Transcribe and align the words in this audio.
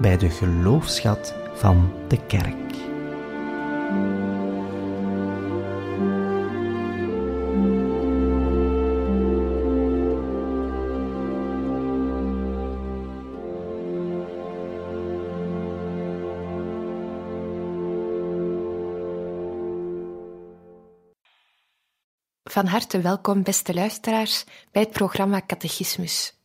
bij 0.00 0.16
de 0.16 0.30
geloofschat 0.30 1.34
van 1.54 1.92
de 2.08 2.26
kerk. 2.26 2.56
Van 22.42 22.66
harte 22.66 23.00
welkom, 23.00 23.42
beste 23.42 23.74
luisteraars, 23.74 24.44
bij 24.72 24.82
het 24.82 24.90
programma 24.90 25.42
Catechismus. 25.46 26.37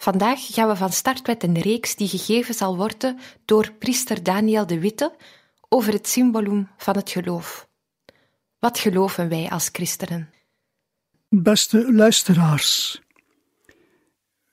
Vandaag 0.00 0.46
gaan 0.54 0.68
we 0.68 0.76
van 0.76 0.92
start 0.92 1.26
met 1.26 1.42
een 1.42 1.60
reeks 1.60 1.96
die 1.96 2.08
gegeven 2.08 2.54
zal 2.54 2.76
worden 2.76 3.18
door 3.44 3.72
priester 3.72 4.22
Daniel 4.22 4.66
de 4.66 4.80
Witte 4.80 5.16
over 5.68 5.92
het 5.92 6.08
symbolum 6.08 6.68
van 6.76 6.96
het 6.96 7.10
geloof. 7.10 7.68
Wat 8.58 8.78
geloven 8.78 9.28
wij 9.28 9.48
als 9.50 9.68
christenen? 9.72 10.30
Beste 11.28 11.92
luisteraars, 11.92 13.00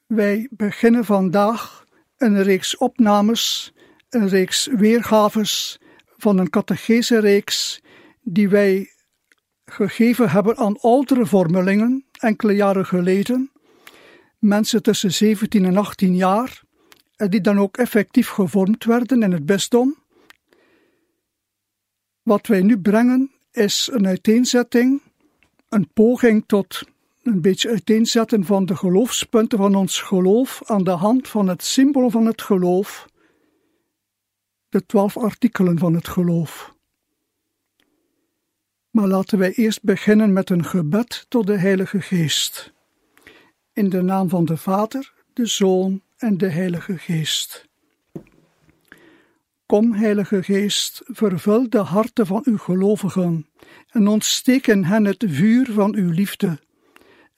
wij 0.06 0.48
beginnen 0.52 1.06
vandaag 1.06 1.86
een 2.18 2.44
reeks 2.44 2.78
opnames, 2.78 3.74
een 4.10 4.28
reeks 4.28 4.68
weergaves 4.68 5.80
van 6.18 6.38
een 6.38 6.50
catechese-reeks 6.50 7.82
die 8.22 8.50
wij 8.50 8.90
gegeven 9.66 10.30
hebben 10.30 10.58
aan 10.58 10.80
oudere 10.80 11.26
vormelingen 11.26 12.06
enkele 12.20 12.54
jaren 12.54 12.86
geleden, 12.86 13.52
mensen 14.46 14.84
tussen 14.84 15.14
17 15.14 15.66
en 15.66 15.78
18 15.78 16.16
jaar, 16.16 16.64
en 17.16 17.30
die 17.30 17.42
dan 17.42 17.60
ook 17.60 17.78
effectief 17.78 18.30
gevormd 18.30 18.84
werden 18.84 19.24
in 19.24 19.32
het 19.32 19.46
bisdom. 19.46 19.96
Wat 22.22 22.48
wij 22.48 22.62
nu 22.62 22.80
brengen 22.80 23.32
is 23.52 23.90
een 23.92 24.08
uiteenzetting, 24.08 25.02
een 25.70 25.88
poging 25.94 26.44
tot 26.48 26.84
een 27.24 27.42
beetje 27.42 27.70
uiteenzetten 27.70 28.46
van 28.46 28.66
de 28.66 28.76
geloofspunten 28.76 29.58
van 29.58 29.76
ons 29.76 30.00
geloof 30.00 30.62
aan 30.66 30.84
de 30.84 30.92
hand 30.92 31.28
van 31.28 31.48
het 31.48 31.64
symbool 31.64 32.10
van 32.10 32.26
het 32.26 32.42
geloof, 32.42 33.06
de 34.70 34.86
twaalf 34.86 35.18
artikelen 35.18 35.80
van 35.80 35.94
het 35.94 36.08
geloof. 36.08 36.74
Maar 38.90 39.08
laten 39.08 39.38
wij 39.38 39.52
eerst 39.52 39.84
beginnen 39.84 40.34
met 40.34 40.50
een 40.50 40.66
gebed 40.66 41.26
tot 41.30 41.48
de 41.48 41.58
Heilige 41.58 42.02
Geest. 42.02 42.75
In 43.76 43.90
de 43.90 44.02
naam 44.02 44.30
van 44.30 44.46
de 44.46 44.58
Vader, 44.58 45.14
de 45.34 45.46
Zoon 45.46 46.02
en 46.18 46.38
de 46.38 46.50
Heilige 46.50 46.98
Geest. 46.98 47.68
Kom, 49.66 49.94
Heilige 49.94 50.44
Geest, 50.44 51.02
vervul 51.06 51.70
de 51.70 51.78
harten 51.78 52.26
van 52.26 52.42
uw 52.46 52.58
gelovigen 52.58 53.50
en 53.90 54.08
ontsteek 54.08 54.68
in 54.68 54.84
hen 54.84 55.06
het 55.06 55.24
vuur 55.28 55.72
van 55.72 55.96
uw 55.96 56.12
liefde. 56.12 56.60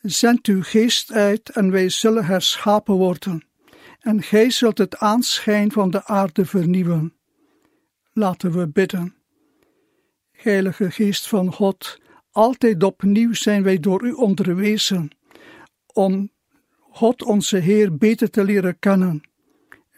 Zend 0.01 0.45
uw 0.45 0.63
geest 0.63 1.11
uit 1.11 1.49
en 1.49 1.71
wij 1.71 1.89
zullen 1.89 2.25
herschapen 2.25 2.95
worden, 2.95 3.47
en 3.99 4.23
gij 4.23 4.49
zult 4.49 4.77
het 4.77 4.97
aanschijn 4.97 5.71
van 5.71 5.91
de 5.91 6.05
aarde 6.05 6.45
vernieuwen. 6.45 7.13
Laten 8.13 8.51
we 8.51 8.67
bidden. 8.67 9.15
Heilige 10.31 10.91
Geest 10.91 11.27
van 11.27 11.53
God, 11.53 11.99
altijd 12.31 12.83
opnieuw 12.83 13.33
zijn 13.33 13.63
wij 13.63 13.79
door 13.79 14.03
u 14.05 14.11
onderwezen, 14.11 15.11
om 15.97 16.31
God 16.79 17.23
onze 17.23 17.57
Heer 17.57 17.97
beter 17.97 18.29
te 18.29 18.43
leren 18.43 18.79
kennen. 18.79 19.21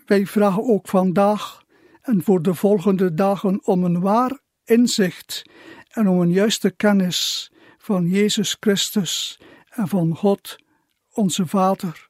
Wij 0.06 0.26
vragen 0.26 0.64
ook 0.64 0.88
vandaag 0.88 1.64
en 2.02 2.24
voor 2.24 2.42
de 2.42 2.54
volgende 2.54 3.14
dagen 3.14 3.66
om 3.66 3.84
een 3.84 4.00
waar 4.00 4.40
inzicht 4.64 5.42
en 5.90 6.08
om 6.08 6.22
een 6.22 6.32
juiste 6.32 6.72
kennis 6.72 7.52
van 7.78 8.08
Jezus 8.08 8.58
Christus 8.60 9.40
en 9.70 9.88
van 9.88 10.16
God, 10.16 10.56
onze 11.14 11.48
Vader. 11.48 12.08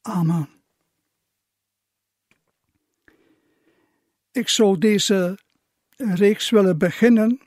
Amen. 0.00 0.48
Ik 4.32 4.48
zou 4.48 4.78
deze 4.78 5.38
reeks 5.96 6.50
willen 6.50 6.78
beginnen, 6.78 7.40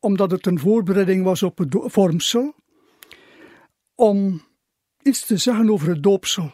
omdat 0.00 0.30
het 0.30 0.46
een 0.46 0.58
voorbereiding 0.58 1.24
was 1.24 1.42
op 1.42 1.58
het 1.58 1.76
vormsel, 1.78 2.54
om 3.94 4.42
iets 5.04 5.26
te 5.26 5.36
zeggen 5.36 5.70
over 5.70 5.88
het 5.88 6.02
doopsel. 6.02 6.52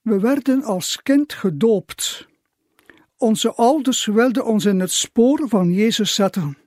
We 0.00 0.20
werden 0.20 0.62
als 0.62 1.02
kind 1.02 1.32
gedoopt. 1.32 2.26
Onze 3.16 3.54
ouders 3.54 4.04
wilden 4.04 4.44
ons 4.44 4.64
in 4.64 4.80
het 4.80 4.90
spoor 4.90 5.48
van 5.48 5.72
Jezus 5.72 6.14
zetten. 6.14 6.58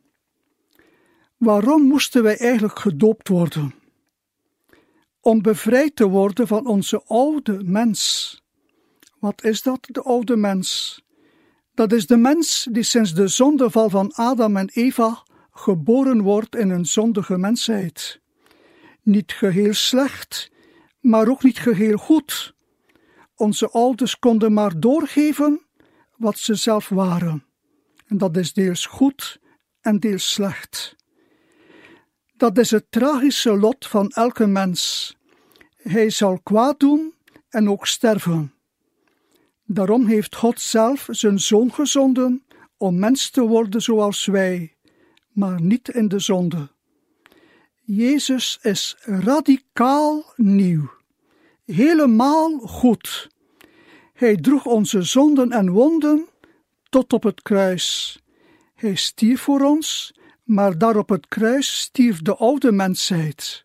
Waarom 1.37 1.81
moesten 1.81 2.23
wij 2.23 2.37
eigenlijk 2.37 2.79
gedoopt 2.79 3.27
worden? 3.27 3.73
Om 5.21 5.41
bevrijd 5.41 5.95
te 5.95 6.07
worden 6.07 6.47
van 6.47 6.67
onze 6.67 7.03
oude 7.05 7.63
mens. 7.63 8.33
Wat 9.19 9.43
is 9.43 9.61
dat, 9.61 9.79
de 9.81 10.01
oude 10.01 10.35
mens? 10.35 11.01
Dat 11.73 11.91
is 11.91 12.07
de 12.07 12.17
mens 12.17 12.67
die 12.71 12.83
sinds 12.83 13.13
de 13.13 13.27
zondeval 13.27 13.89
van 13.89 14.13
Adam 14.13 14.57
en 14.57 14.69
Eva 14.73 15.23
geboren 15.51 16.21
wordt 16.21 16.55
in 16.55 16.69
een 16.69 16.85
zondige 16.85 17.37
mensheid. 17.37 18.21
Niet 19.09 19.31
geheel 19.31 19.73
slecht, 19.73 20.51
maar 20.99 21.27
ook 21.27 21.43
niet 21.43 21.59
geheel 21.59 21.97
goed. 21.97 22.55
Onze 23.35 23.69
ouders 23.69 24.19
konden 24.19 24.53
maar 24.53 24.79
doorgeven 24.79 25.65
wat 26.17 26.37
ze 26.37 26.55
zelf 26.55 26.89
waren. 26.89 27.45
En 28.07 28.17
dat 28.17 28.37
is 28.37 28.53
deels 28.53 28.85
goed 28.85 29.39
en 29.81 29.99
deels 29.99 30.31
slecht. 30.31 30.95
Dat 32.37 32.57
is 32.57 32.71
het 32.71 32.91
tragische 32.91 33.57
lot 33.57 33.87
van 33.87 34.09
elke 34.09 34.47
mens. 34.47 35.15
Hij 35.75 36.09
zal 36.09 36.39
kwaad 36.43 36.79
doen 36.79 37.13
en 37.49 37.69
ook 37.69 37.87
sterven. 37.87 38.53
Daarom 39.65 40.05
heeft 40.05 40.35
God 40.35 40.61
zelf 40.61 41.07
zijn 41.09 41.39
zoon 41.39 41.73
gezonden 41.73 42.45
om 42.77 42.99
mens 42.99 43.29
te 43.29 43.41
worden 43.41 43.81
zoals 43.81 44.25
wij, 44.25 44.77
maar 45.29 45.61
niet 45.61 45.89
in 45.89 46.07
de 46.07 46.19
zonde. 46.19 46.77
Jezus 47.91 48.59
is 48.61 48.95
radicaal 49.01 50.33
nieuw, 50.35 50.91
helemaal 51.65 52.59
goed. 52.59 53.29
Hij 54.13 54.35
droeg 54.35 54.65
onze 54.65 55.01
zonden 55.01 55.51
en 55.51 55.69
wonden 55.69 56.27
tot 56.89 57.13
op 57.13 57.23
het 57.23 57.41
kruis. 57.41 58.19
Hij 58.75 58.95
stierf 58.95 59.41
voor 59.41 59.61
ons, 59.61 60.13
maar 60.43 60.77
daar 60.77 60.97
op 60.97 61.09
het 61.09 61.27
kruis 61.27 61.79
stierf 61.79 62.21
de 62.21 62.35
oude 62.35 62.71
mensheid. 62.71 63.61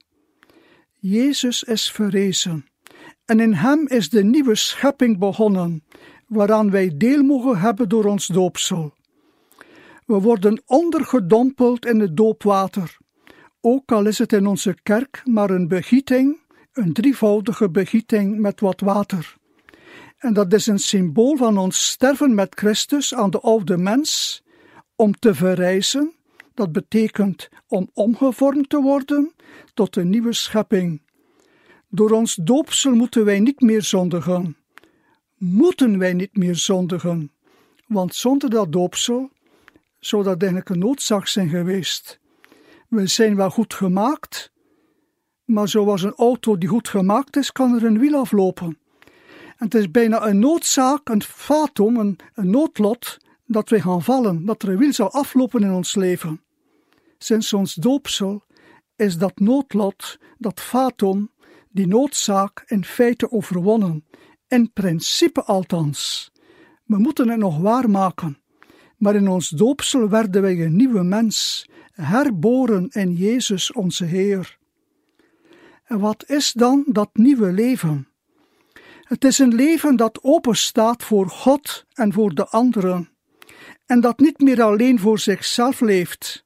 Jezus 0.98 1.62
is 1.62 1.90
verrezen 1.90 2.66
en 3.24 3.40
in 3.40 3.54
Hem 3.54 3.88
is 3.88 4.08
de 4.10 4.24
nieuwe 4.24 4.54
schepping 4.54 5.18
begonnen, 5.18 5.84
waaraan 6.26 6.70
wij 6.70 6.92
deel 6.96 7.22
mogen 7.22 7.58
hebben 7.58 7.88
door 7.88 8.04
ons 8.04 8.26
doopsel. 8.26 8.94
We 10.06 10.20
worden 10.20 10.62
ondergedompeld 10.66 11.86
in 11.86 12.00
het 12.00 12.16
doopwater, 12.16 13.02
ook 13.64 13.92
al 13.92 14.06
is 14.06 14.18
het 14.18 14.32
in 14.32 14.46
onze 14.46 14.76
kerk 14.82 15.22
maar 15.24 15.50
een 15.50 15.68
begieting, 15.68 16.40
een 16.72 16.92
drievoudige 16.92 17.70
begieting 17.70 18.38
met 18.38 18.60
wat 18.60 18.80
water. 18.80 19.36
En 20.18 20.32
dat 20.34 20.52
is 20.52 20.66
een 20.66 20.78
symbool 20.78 21.36
van 21.36 21.58
ons 21.58 21.88
sterven 21.88 22.34
met 22.34 22.54
Christus 22.54 23.14
aan 23.14 23.30
de 23.30 23.40
oude 23.40 23.76
mens, 23.76 24.42
om 24.96 25.14
te 25.14 25.34
verrijzen, 25.34 26.12
dat 26.54 26.72
betekent 26.72 27.48
om 27.66 27.90
omgevormd 27.92 28.68
te 28.68 28.80
worden 28.80 29.32
tot 29.74 29.96
een 29.96 30.08
nieuwe 30.08 30.32
schepping. 30.32 31.02
Door 31.88 32.10
ons 32.10 32.34
doopsel 32.34 32.94
moeten 32.94 33.24
wij 33.24 33.40
niet 33.40 33.60
meer 33.60 33.82
zondigen. 33.82 34.56
Moeten 35.36 35.98
wij 35.98 36.12
niet 36.12 36.36
meer 36.36 36.56
zondigen, 36.56 37.32
want 37.86 38.14
zonder 38.14 38.50
dat 38.50 38.72
doopsel 38.72 39.30
zou 39.98 40.22
dat 40.22 40.40
eigenlijk 40.40 40.70
een 40.70 40.78
noodzaak 40.78 41.26
zijn 41.26 41.48
geweest. 41.48 42.22
We 42.94 43.06
zijn 43.06 43.36
wel 43.36 43.50
goed 43.50 43.74
gemaakt, 43.74 44.52
maar 45.44 45.68
zoals 45.68 46.02
een 46.02 46.14
auto 46.14 46.58
die 46.58 46.68
goed 46.68 46.88
gemaakt 46.88 47.36
is, 47.36 47.52
kan 47.52 47.74
er 47.74 47.84
een 47.84 47.98
wiel 47.98 48.18
aflopen. 48.18 48.78
En 49.56 49.64
het 49.64 49.74
is 49.74 49.90
bijna 49.90 50.26
een 50.26 50.38
noodzaak, 50.38 51.08
een 51.08 51.22
fatum, 51.22 51.96
een, 51.96 52.18
een 52.34 52.50
noodlot, 52.50 53.18
dat 53.46 53.68
wij 53.68 53.80
gaan 53.80 54.02
vallen, 54.02 54.44
dat 54.44 54.62
er 54.62 54.68
een 54.68 54.78
wiel 54.78 54.92
zal 54.92 55.10
aflopen 55.10 55.62
in 55.62 55.72
ons 55.72 55.94
leven. 55.94 56.42
Sinds 57.18 57.52
ons 57.52 57.74
doopsel 57.74 58.44
is 58.96 59.18
dat 59.18 59.38
noodlot, 59.38 60.18
dat 60.38 60.60
fatum, 60.60 61.30
die 61.70 61.86
noodzaak 61.86 62.64
in 62.66 62.84
feite 62.84 63.30
overwonnen, 63.30 64.04
in 64.48 64.72
principe 64.72 65.42
althans. 65.42 66.30
We 66.84 66.98
moeten 66.98 67.28
het 67.28 67.38
nog 67.38 67.58
waarmaken, 67.58 68.38
maar 68.96 69.14
in 69.14 69.28
ons 69.28 69.48
doopsel 69.48 70.08
werden 70.08 70.42
wij 70.42 70.64
een 70.64 70.76
nieuwe 70.76 71.02
mens, 71.02 71.66
herboren 71.94 72.88
in 72.88 73.12
Jezus 73.12 73.72
onze 73.72 74.04
Heer. 74.04 74.58
En 75.84 75.98
wat 75.98 76.24
is 76.28 76.52
dan 76.52 76.84
dat 76.86 77.10
nieuwe 77.12 77.52
leven? 77.52 78.08
Het 79.02 79.24
is 79.24 79.38
een 79.38 79.54
leven 79.54 79.96
dat 79.96 80.18
open 80.22 80.56
staat 80.56 81.02
voor 81.02 81.28
God 81.28 81.84
en 81.92 82.12
voor 82.12 82.34
de 82.34 82.46
anderen, 82.46 83.10
en 83.86 84.00
dat 84.00 84.18
niet 84.18 84.38
meer 84.38 84.62
alleen 84.62 84.98
voor 84.98 85.18
zichzelf 85.18 85.80
leeft. 85.80 86.44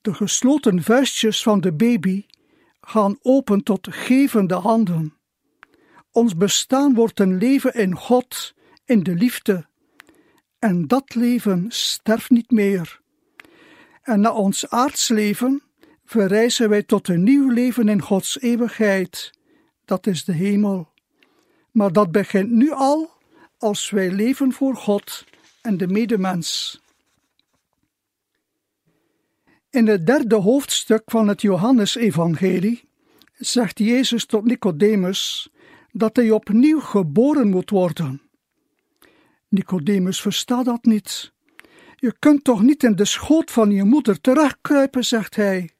De 0.00 0.14
gesloten 0.14 0.82
vuistjes 0.82 1.42
van 1.42 1.60
de 1.60 1.72
baby 1.72 2.26
gaan 2.80 3.18
open 3.22 3.62
tot 3.62 3.88
gevende 3.90 4.54
handen. 4.54 5.16
Ons 6.10 6.36
bestaan 6.36 6.94
wordt 6.94 7.20
een 7.20 7.38
leven 7.38 7.74
in 7.74 7.96
God, 7.96 8.54
in 8.84 9.02
de 9.02 9.14
liefde, 9.14 9.66
en 10.58 10.86
dat 10.86 11.14
leven 11.14 11.66
sterft 11.68 12.30
niet 12.30 12.50
meer. 12.50 13.01
En 14.02 14.20
na 14.20 14.32
ons 14.32 14.68
aardsleven 14.68 15.62
verrijzen 16.04 16.68
wij 16.68 16.82
tot 16.82 17.08
een 17.08 17.22
nieuw 17.22 17.48
leven 17.48 17.88
in 17.88 18.02
Gods 18.02 18.40
eeuwigheid. 18.40 19.30
Dat 19.84 20.06
is 20.06 20.24
de 20.24 20.32
hemel. 20.32 20.88
Maar 21.70 21.92
dat 21.92 22.12
begint 22.12 22.50
nu 22.50 22.70
al 22.70 23.10
als 23.58 23.90
wij 23.90 24.10
leven 24.10 24.52
voor 24.52 24.76
God 24.76 25.24
en 25.60 25.76
de 25.76 25.86
medemens. 25.86 26.80
In 29.70 29.86
het 29.86 30.06
derde 30.06 30.36
hoofdstuk 30.36 31.02
van 31.04 31.28
het 31.28 31.40
Johannesevangelie 31.42 32.88
zegt 33.32 33.78
Jezus 33.78 34.26
tot 34.26 34.44
Nicodemus 34.44 35.50
dat 35.92 36.16
hij 36.16 36.30
opnieuw 36.30 36.80
geboren 36.80 37.48
moet 37.48 37.70
worden. 37.70 38.22
Nicodemus 39.48 40.20
verstaat 40.20 40.64
dat 40.64 40.84
niet. 40.84 41.32
Je 42.02 42.14
kunt 42.18 42.44
toch 42.44 42.62
niet 42.62 42.82
in 42.82 42.96
de 42.96 43.04
schoot 43.04 43.50
van 43.50 43.70
je 43.70 43.84
moeder 43.84 44.20
terugkruipen, 44.20 45.04
zegt 45.04 45.36
hij. 45.36 45.70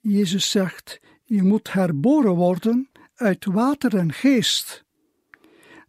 Jezus 0.00 0.50
zegt: 0.50 1.00
Je 1.24 1.42
moet 1.42 1.72
herboren 1.72 2.34
worden 2.34 2.88
uit 3.14 3.44
water 3.44 3.96
en 3.96 4.12
geest. 4.12 4.84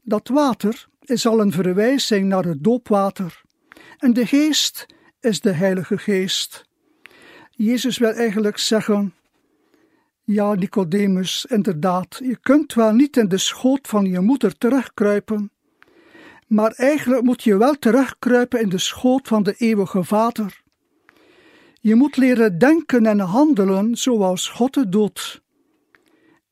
Dat 0.01 0.27
water 0.27 0.88
is 1.01 1.25
al 1.25 1.41
een 1.41 1.51
verwijzing 1.51 2.27
naar 2.27 2.44
het 2.44 2.63
doopwater, 2.63 3.41
en 3.97 4.13
de 4.13 4.25
geest 4.25 4.85
is 5.19 5.39
de 5.39 5.51
Heilige 5.51 5.97
Geest. 5.97 6.65
Jezus 7.51 7.97
wil 7.97 8.12
eigenlijk 8.12 8.57
zeggen: 8.57 9.13
Ja, 10.24 10.53
Nicodemus, 10.53 11.45
inderdaad, 11.45 12.19
je 12.24 12.38
kunt 12.38 12.74
wel 12.74 12.94
niet 12.94 13.17
in 13.17 13.27
de 13.27 13.38
schoot 13.38 13.88
van 13.88 14.06
je 14.06 14.19
moeder 14.19 14.57
terugkruipen, 14.57 15.51
maar 16.51 16.71
eigenlijk 16.71 17.21
moet 17.21 17.44
je 17.44 17.57
wel 17.57 17.80
terugkruipen 17.80 18.59
in 18.59 18.69
de 18.69 18.77
schoot 18.77 19.27
van 19.27 19.44
de 19.44 19.56
eeuwige 19.57 20.03
Vader. 20.03 20.62
Je 21.80 21.95
moet 21.95 22.18
leren 22.18 22.57
denken 22.57 23.06
en 23.06 23.19
handelen 23.19 23.95
zoals 23.95 24.50
God 24.50 24.75
het 24.75 24.92
doet. 24.92 25.42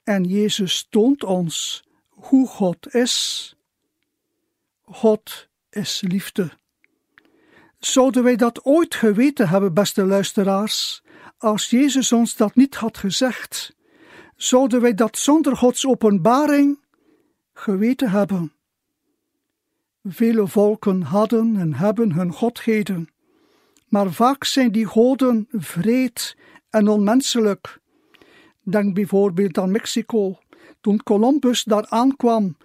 En 0.03 0.23
Jezus 0.23 0.87
toont 0.89 1.23
ons 1.23 1.83
hoe 2.09 2.47
God 2.47 2.93
is. 2.93 3.55
God 4.81 5.47
is 5.69 6.03
liefde. 6.07 6.51
Zouden 7.79 8.23
wij 8.23 8.35
dat 8.35 8.65
ooit 8.65 8.95
geweten 8.95 9.49
hebben, 9.49 9.73
beste 9.73 10.05
luisteraars, 10.05 11.03
als 11.37 11.69
Jezus 11.69 12.11
ons 12.11 12.35
dat 12.35 12.55
niet 12.55 12.75
had 12.75 12.97
gezegd? 12.97 13.75
Zouden 14.35 14.81
wij 14.81 14.93
dat 14.93 15.17
zonder 15.17 15.57
Gods 15.57 15.85
openbaring 15.85 16.79
geweten 17.53 18.09
hebben? 18.09 18.53
Vele 20.03 20.47
volken 20.47 21.01
hadden 21.01 21.55
en 21.57 21.73
hebben 21.73 22.11
hun 22.11 22.33
godheden, 22.33 23.09
maar 23.87 24.11
vaak 24.11 24.43
zijn 24.43 24.71
die 24.71 24.85
goden 24.85 25.47
vreed 25.51 26.37
en 26.69 26.87
onmenselijk. 26.87 27.79
Denk 28.63 28.93
bijvoorbeeld 28.93 29.57
aan 29.57 29.71
Mexico, 29.71 30.37
toen 30.81 31.03
Columbus 31.03 31.63
daar 31.63 31.85
aankwam 31.87 32.57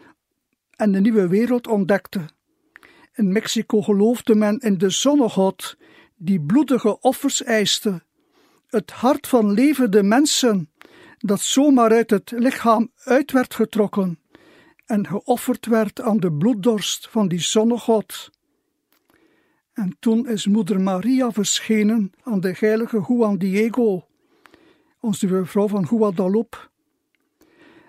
en 0.70 0.92
de 0.92 1.00
nieuwe 1.00 1.28
wereld 1.28 1.66
ontdekte. 1.66 2.20
In 3.14 3.32
Mexico 3.32 3.82
geloofde 3.82 4.34
men 4.34 4.58
in 4.58 4.78
de 4.78 4.90
zonnegod 4.90 5.76
die 6.16 6.40
bloedige 6.40 7.00
offers 7.00 7.42
eiste, 7.42 8.02
het 8.66 8.90
hart 8.90 9.26
van 9.26 9.52
levende 9.52 10.02
mensen 10.02 10.70
dat 11.18 11.40
zomaar 11.40 11.90
uit 11.90 12.10
het 12.10 12.30
lichaam 12.30 12.90
uit 13.04 13.32
werd 13.32 13.54
getrokken 13.54 14.18
en 14.86 15.06
geofferd 15.06 15.66
werd 15.66 16.00
aan 16.00 16.20
de 16.20 16.32
bloeddorst 16.32 17.08
van 17.08 17.28
die 17.28 17.40
zonnegod. 17.40 18.30
En 19.72 19.96
toen 19.98 20.28
is 20.28 20.46
moeder 20.46 20.80
Maria 20.80 21.30
verschenen 21.30 22.12
aan 22.22 22.40
de 22.40 22.54
heilige 22.58 23.04
Juan 23.08 23.38
Diego, 23.38 24.06
onze 25.00 25.44
vrouw 25.44 25.68
van 25.68 25.86
Guadalupe. 25.86 26.56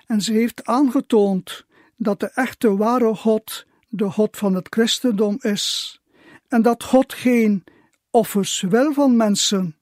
En 0.05 0.21
ze 0.21 0.33
heeft 0.33 0.65
aangetoond 0.65 1.65
dat 1.95 2.19
de 2.19 2.31
echte 2.33 2.75
ware 2.75 3.15
God 3.15 3.65
de 3.89 4.11
God 4.11 4.37
van 4.37 4.53
het 4.53 4.67
christendom 4.69 5.37
is, 5.39 5.99
en 6.47 6.61
dat 6.61 6.83
God 6.83 7.13
geen 7.13 7.63
offers 8.09 8.61
wil 8.61 8.93
van 8.93 9.15
mensen, 9.15 9.75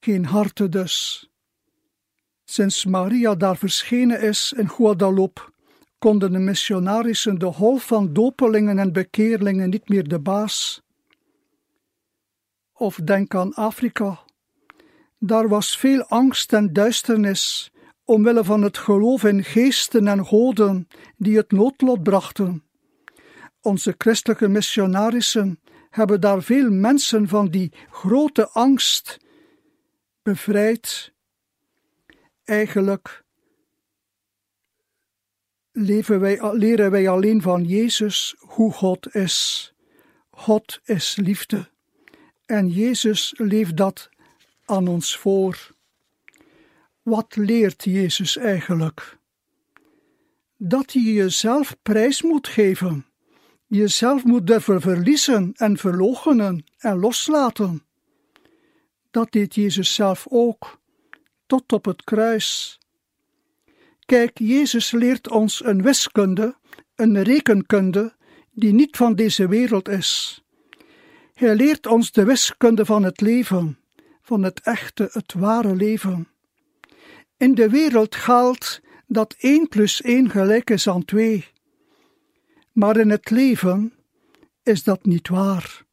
geen 0.00 0.24
harten 0.24 0.70
dus. 0.70 1.28
Sinds 2.48 2.84
Maria 2.84 3.34
daar 3.34 3.56
verschenen 3.56 4.20
is 4.20 4.52
in 4.56 4.68
Guadalupe, 4.68 5.40
konden 5.98 6.32
de 6.32 6.38
missionarissen 6.38 7.38
de 7.38 7.52
golf 7.52 7.86
van 7.86 8.12
dopelingen 8.12 8.78
en 8.78 8.92
bekeerlingen 8.92 9.70
niet 9.70 9.88
meer 9.88 10.08
de 10.08 10.18
baas. 10.18 10.82
Of 12.72 12.96
denk 12.96 13.34
aan 13.34 13.54
Afrika. 13.54 14.20
Daar 15.18 15.48
was 15.48 15.78
veel 15.78 16.02
angst 16.02 16.52
en 16.52 16.72
duisternis, 16.72 17.70
omwille 18.04 18.44
van 18.44 18.62
het 18.62 18.78
geloof 18.78 19.24
in 19.24 19.44
geesten 19.44 20.06
en 20.08 20.26
goden 20.26 20.88
die 21.16 21.36
het 21.36 21.50
noodlot 21.50 22.02
brachten. 22.02 22.64
Onze 23.60 23.94
christelijke 23.98 24.48
missionarissen 24.48 25.60
hebben 25.90 26.20
daar 26.20 26.42
veel 26.42 26.70
mensen 26.70 27.28
van 27.28 27.48
die 27.48 27.72
grote 27.90 28.48
angst 28.48 29.18
bevrijd. 30.22 31.14
Eigenlijk 32.46 33.24
leven 35.72 36.20
wij, 36.20 36.52
leren 36.52 36.90
wij 36.90 37.08
alleen 37.08 37.42
van 37.42 37.64
Jezus 37.64 38.34
hoe 38.38 38.72
God 38.72 39.14
is. 39.14 39.72
God 40.30 40.80
is 40.84 41.16
liefde. 41.16 41.68
En 42.44 42.68
Jezus 42.68 43.34
leeft 43.36 43.76
dat 43.76 44.08
aan 44.64 44.88
ons 44.88 45.16
voor. 45.16 45.74
Wat 47.02 47.36
leert 47.36 47.84
Jezus 47.84 48.36
eigenlijk? 48.36 49.18
Dat 50.56 50.92
je 50.92 51.12
jezelf 51.12 51.76
prijs 51.82 52.22
moet 52.22 52.48
geven, 52.48 53.06
jezelf 53.66 54.24
moet 54.24 54.46
durven 54.46 54.80
verliezen 54.80 55.52
en 55.54 55.76
verloochenen 55.76 56.64
en 56.78 56.98
loslaten. 56.98 57.84
Dat 59.10 59.32
deed 59.32 59.54
Jezus 59.54 59.94
zelf 59.94 60.26
ook, 60.28 60.80
tot 61.46 61.72
op 61.72 61.84
het 61.84 62.04
kruis. 62.04 62.78
Kijk, 64.04 64.38
Jezus 64.38 64.90
leert 64.90 65.30
ons 65.30 65.64
een 65.64 65.82
wiskunde, 65.82 66.56
een 66.94 67.22
rekenkunde, 67.22 68.14
die 68.52 68.72
niet 68.72 68.96
van 68.96 69.14
deze 69.14 69.48
wereld 69.48 69.88
is. 69.88 70.42
Hij 71.34 71.54
leert 71.54 71.86
ons 71.86 72.12
de 72.12 72.24
wiskunde 72.24 72.84
van 72.84 73.02
het 73.02 73.20
leven, 73.20 73.78
van 74.22 74.42
het 74.42 74.60
echte, 74.60 75.08
het 75.12 75.32
ware 75.32 75.74
leven. 75.74 76.28
In 77.36 77.54
de 77.54 77.68
wereld 77.68 78.14
geldt 78.14 78.80
dat 79.06 79.34
1 79.38 79.68
plus 79.68 80.02
1 80.02 80.30
gelijk 80.30 80.70
is 80.70 80.88
aan 80.88 81.04
2. 81.04 81.48
Maar 82.72 82.96
in 82.96 83.10
het 83.10 83.30
leven 83.30 83.92
is 84.62 84.82
dat 84.82 85.04
niet 85.04 85.28
waar. 85.28 85.84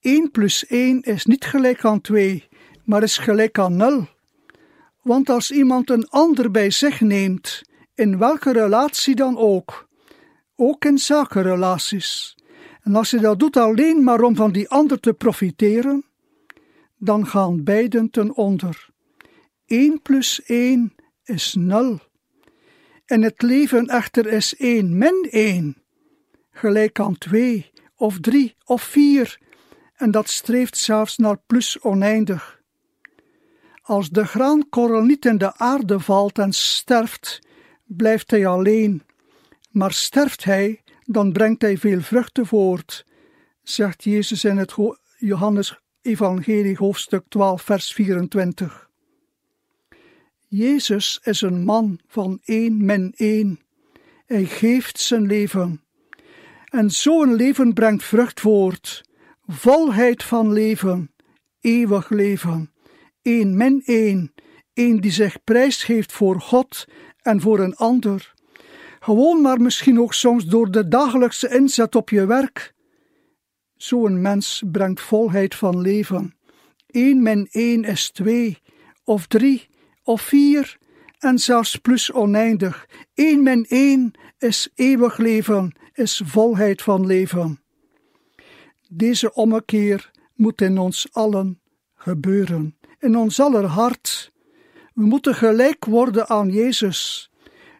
1 0.00 0.30
plus 0.30 0.66
1 0.66 1.02
is 1.02 1.24
niet 1.24 1.44
gelijk 1.44 1.84
aan 1.84 2.00
2, 2.00 2.48
maar 2.84 3.02
is 3.02 3.18
gelijk 3.18 3.58
aan 3.58 3.76
0. 3.76 4.08
Want 5.02 5.28
als 5.28 5.50
iemand 5.50 5.90
een 5.90 6.08
ander 6.08 6.50
bij 6.50 6.70
zich 6.70 7.00
neemt, 7.00 7.62
in 7.94 8.18
welke 8.18 8.52
relatie 8.52 9.14
dan 9.14 9.38
ook, 9.38 9.88
ook 10.56 10.84
in 10.84 10.98
zakenrelaties, 10.98 12.36
en 12.82 12.94
als 12.94 13.10
je 13.10 13.18
dat 13.18 13.38
doet 13.38 13.56
alleen 13.56 14.04
maar 14.04 14.22
om 14.22 14.36
van 14.36 14.52
die 14.52 14.68
ander 14.68 15.00
te 15.00 15.12
profiteren, 15.12 16.04
dan 16.96 17.26
gaan 17.26 17.64
beiden 17.64 18.10
ten 18.10 18.34
onder. 18.36 18.88
1 19.66 20.02
plus 20.02 20.42
1 20.42 20.94
is 21.24 21.54
0. 21.58 21.98
En 23.04 23.22
het 23.22 23.42
leven 23.42 23.86
echter 23.86 24.26
is 24.26 24.56
één 24.56 24.98
min 24.98 25.28
één, 25.30 25.76
gelijk 26.50 27.00
aan 27.00 27.18
twee 27.18 27.70
of 27.96 28.20
drie 28.20 28.54
of 28.64 28.82
vier, 28.82 29.38
en 29.94 30.10
dat 30.10 30.28
streeft 30.28 30.76
zelfs 30.76 31.16
naar 31.16 31.38
plus 31.46 31.80
oneindig. 31.80 32.59
Als 33.90 34.10
de 34.10 34.26
graankorrel 34.26 35.02
niet 35.02 35.24
in 35.24 35.38
de 35.38 35.56
aarde 35.56 36.00
valt 36.00 36.38
en 36.38 36.52
sterft, 36.52 37.40
blijft 37.84 38.30
hij 38.30 38.46
alleen, 38.46 39.02
maar 39.70 39.92
sterft 39.92 40.44
hij, 40.44 40.82
dan 41.04 41.32
brengt 41.32 41.62
hij 41.62 41.78
veel 41.78 42.00
vruchten 42.00 42.46
voort, 42.46 43.06
zegt 43.62 44.04
Jezus 44.04 44.44
in 44.44 44.56
het 44.56 44.74
Johannes 45.18 45.80
Evangelie 46.02 46.76
hoofdstuk 46.76 47.24
12 47.28 47.62
vers 47.62 47.92
24. 47.92 48.90
Jezus 50.48 51.20
is 51.22 51.40
een 51.40 51.64
man 51.64 52.00
van 52.06 52.38
één 52.44 52.84
men 52.84 53.12
één. 53.16 53.60
Hij 54.26 54.44
geeft 54.44 55.00
zijn 55.00 55.26
leven. 55.26 55.82
En 56.64 56.90
zo'n 56.90 57.34
leven 57.34 57.72
brengt 57.72 58.04
vrucht 58.04 58.40
voort, 58.40 59.04
volheid 59.46 60.22
van 60.22 60.52
leven, 60.52 61.10
eeuwig 61.60 62.10
leven. 62.10 62.70
Eén 63.22 63.56
men 63.56 63.82
één, 63.84 64.32
één 64.72 65.00
die 65.00 65.10
zich 65.10 65.44
prijsgeeft 65.44 66.12
voor 66.12 66.40
God 66.40 66.84
en 67.22 67.40
voor 67.40 67.58
een 67.58 67.76
ander. 67.76 68.34
Gewoon 69.00 69.40
maar 69.40 69.60
misschien 69.60 70.00
ook 70.00 70.14
soms 70.14 70.44
door 70.44 70.70
de 70.70 70.88
dagelijkse 70.88 71.54
inzet 71.54 71.94
op 71.94 72.08
je 72.08 72.26
werk. 72.26 72.74
Zo'n 73.76 74.20
mens 74.20 74.62
brengt 74.72 75.00
volheid 75.00 75.54
van 75.54 75.80
leven. 75.80 76.34
Eén 76.86 77.22
min 77.22 77.48
één 77.50 77.84
is 77.84 78.10
twee, 78.10 78.58
of 79.04 79.26
drie, 79.26 79.68
of 80.02 80.20
vier, 80.22 80.78
en 81.18 81.38
zelfs 81.38 81.76
plus 81.76 82.12
oneindig. 82.12 82.88
Eén 83.14 83.42
min 83.42 83.66
één 83.68 84.12
is 84.38 84.68
eeuwig 84.74 85.16
leven, 85.16 85.72
is 85.92 86.22
volheid 86.24 86.82
van 86.82 87.06
leven. 87.06 87.62
Deze 88.88 89.34
ommekeer 89.34 90.10
moet 90.34 90.60
in 90.60 90.78
ons 90.78 91.08
allen 91.12 91.60
gebeuren, 91.94 92.78
in 93.00 93.16
ons 93.16 93.40
aller 93.40 93.64
hart. 93.64 94.32
We 94.94 95.02
moeten 95.02 95.34
gelijk 95.34 95.84
worden 95.84 96.28
aan 96.28 96.50
Jezus, 96.50 97.30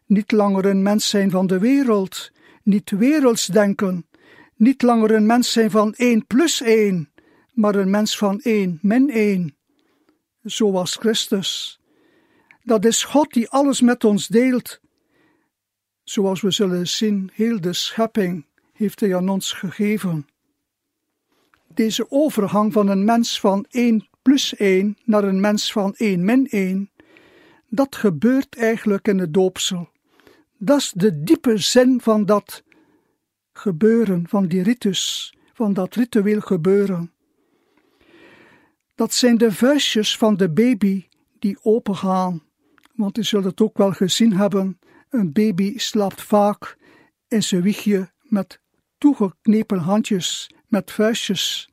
niet 0.06 0.32
langer 0.32 0.66
een 0.66 0.82
mens 0.82 1.08
zijn 1.08 1.30
van 1.30 1.46
de 1.46 1.58
wereld, 1.58 2.30
niet 2.62 2.90
werelds 2.90 3.46
denken, 3.46 4.06
niet 4.56 4.82
langer 4.82 5.10
een 5.10 5.26
mens 5.26 5.52
zijn 5.52 5.70
van 5.70 5.94
één 5.94 6.26
plus 6.26 6.62
één, 6.62 7.12
maar 7.52 7.74
een 7.74 7.90
mens 7.90 8.18
van 8.18 8.40
één 8.40 8.78
min 8.82 9.10
één, 9.10 9.56
zoals 10.42 10.96
Christus. 10.96 11.80
Dat 12.62 12.84
is 12.84 13.04
God 13.04 13.32
die 13.32 13.48
alles 13.48 13.80
met 13.80 14.04
ons 14.04 14.26
deelt. 14.26 14.80
Zoals 16.04 16.40
we 16.40 16.50
zullen 16.50 16.88
zien, 16.88 17.30
heel 17.32 17.60
de 17.60 17.72
schepping 17.72 18.46
heeft 18.72 19.00
Hij 19.00 19.16
aan 19.16 19.28
ons 19.28 19.52
gegeven. 19.52 20.26
Deze 21.74 22.10
overgang 22.10 22.72
van 22.72 22.88
een 22.88 23.04
mens 23.04 23.40
van 23.40 23.66
1 23.70 24.09
plus 24.30 24.56
1 24.56 24.96
naar 25.04 25.24
een 25.24 25.40
mens 25.40 25.72
van 25.72 25.94
1 25.96 26.24
min 26.24 26.46
1, 26.46 26.90
dat 27.68 27.96
gebeurt 27.96 28.56
eigenlijk 28.56 29.08
in 29.08 29.18
het 29.18 29.34
doopsel. 29.34 29.88
Dat 30.58 30.78
is 30.78 30.92
de 30.94 31.22
diepe 31.22 31.58
zin 31.58 32.00
van 32.00 32.26
dat 32.26 32.62
gebeuren, 33.52 34.28
van 34.28 34.46
die 34.46 34.62
ritus, 34.62 35.34
van 35.52 35.72
dat 35.72 35.94
ritueel 35.94 36.40
gebeuren. 36.40 37.12
Dat 38.94 39.14
zijn 39.14 39.38
de 39.38 39.52
vuistjes 39.52 40.16
van 40.16 40.36
de 40.36 40.50
baby 40.50 41.06
die 41.38 41.58
opengaan 41.62 42.42
want 42.94 43.18
u 43.18 43.24
zult 43.24 43.44
het 43.44 43.60
ook 43.60 43.78
wel 43.78 43.92
gezien 43.92 44.32
hebben, 44.32 44.78
een 45.08 45.32
baby 45.32 45.78
slaapt 45.78 46.22
vaak 46.22 46.76
in 47.28 47.42
zijn 47.42 47.62
wiegje 47.62 48.10
met 48.22 48.60
toegeknepen 48.98 49.78
handjes, 49.78 50.50
met 50.66 50.90
vuistjes. 50.90 51.69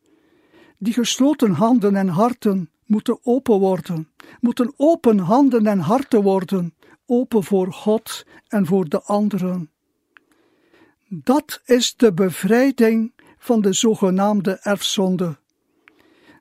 Die 0.77 0.93
gesloten 0.93 1.51
handen 1.51 1.95
en 1.95 2.07
harten 2.07 2.71
moeten 2.85 3.19
open 3.23 3.59
worden, 3.59 4.11
moeten 4.39 4.73
open 4.77 5.19
handen 5.19 5.67
en 5.67 5.79
harten 5.79 6.21
worden, 6.21 6.75
open 7.05 7.43
voor 7.43 7.73
God 7.73 8.25
en 8.47 8.65
voor 8.65 8.89
de 8.89 9.01
anderen. 9.01 9.71
Dat 11.09 11.61
is 11.65 11.95
de 11.95 12.13
bevrijding 12.13 13.13
van 13.37 13.61
de 13.61 13.73
zogenaamde 13.73 14.59
erfzonde. 14.61 15.37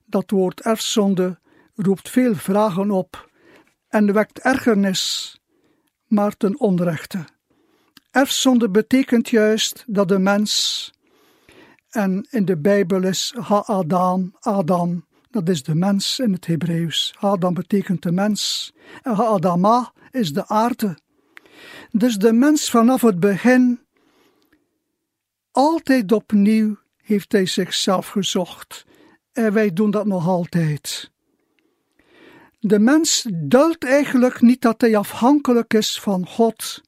Dat 0.04 0.30
woord 0.30 0.60
erfzonde 0.60 1.38
roept 1.74 2.10
veel 2.10 2.34
vragen 2.34 2.90
op 2.90 3.30
en 3.88 4.12
wekt 4.12 4.38
ergernis, 4.38 5.36
maar 6.06 6.36
ten 6.36 6.60
onrechte. 6.60 7.24
Erfzonde 8.10 8.70
betekent 8.70 9.28
juist 9.28 9.84
dat 9.86 10.08
de 10.08 10.18
mens, 10.18 10.92
en 11.96 12.26
in 12.30 12.44
de 12.44 12.56
Bijbel 12.56 13.02
is 13.02 13.34
Ha-Adam, 13.38 14.36
Adam, 14.40 15.06
dat 15.30 15.48
is 15.48 15.62
de 15.62 15.74
mens 15.74 16.18
in 16.18 16.32
het 16.32 16.46
Hebreeuws. 16.46 17.14
Adam 17.18 17.54
betekent 17.54 18.02
de 18.02 18.12
mens, 18.12 18.72
en 19.02 19.14
Ha-Adama 19.14 19.92
is 20.10 20.32
de 20.32 20.48
aarde. 20.48 20.98
Dus 21.90 22.16
de 22.16 22.32
mens 22.32 22.70
vanaf 22.70 23.00
het 23.00 23.20
begin, 23.20 23.80
altijd 25.50 26.12
opnieuw 26.12 26.76
heeft 26.96 27.32
hij 27.32 27.46
zichzelf 27.46 28.08
gezocht. 28.08 28.84
En 29.32 29.52
wij 29.52 29.72
doen 29.72 29.90
dat 29.90 30.06
nog 30.06 30.26
altijd. 30.26 31.10
De 32.58 32.78
mens 32.78 33.26
duldt 33.34 33.84
eigenlijk 33.84 34.40
niet 34.40 34.60
dat 34.62 34.80
hij 34.80 34.96
afhankelijk 34.96 35.74
is 35.74 36.00
van 36.00 36.26
God. 36.26 36.82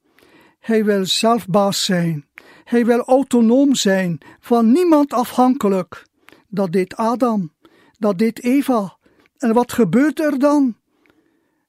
Hij 0.58 0.84
wil 0.84 1.06
zelf 1.06 1.46
baas 1.46 1.84
zijn. 1.84 2.27
Hij 2.68 2.84
wil 2.84 3.00
autonoom 3.00 3.75
zijn, 3.75 4.18
van 4.40 4.72
niemand 4.72 5.12
afhankelijk. 5.12 6.06
Dat 6.48 6.72
deed 6.72 6.96
Adam, 6.96 7.52
dat 7.98 8.18
deed 8.18 8.42
Eva. 8.42 8.96
En 9.37 9.52
wat 9.54 9.72
gebeurt 9.72 10.20
er 10.20 10.38
dan? 10.38 10.76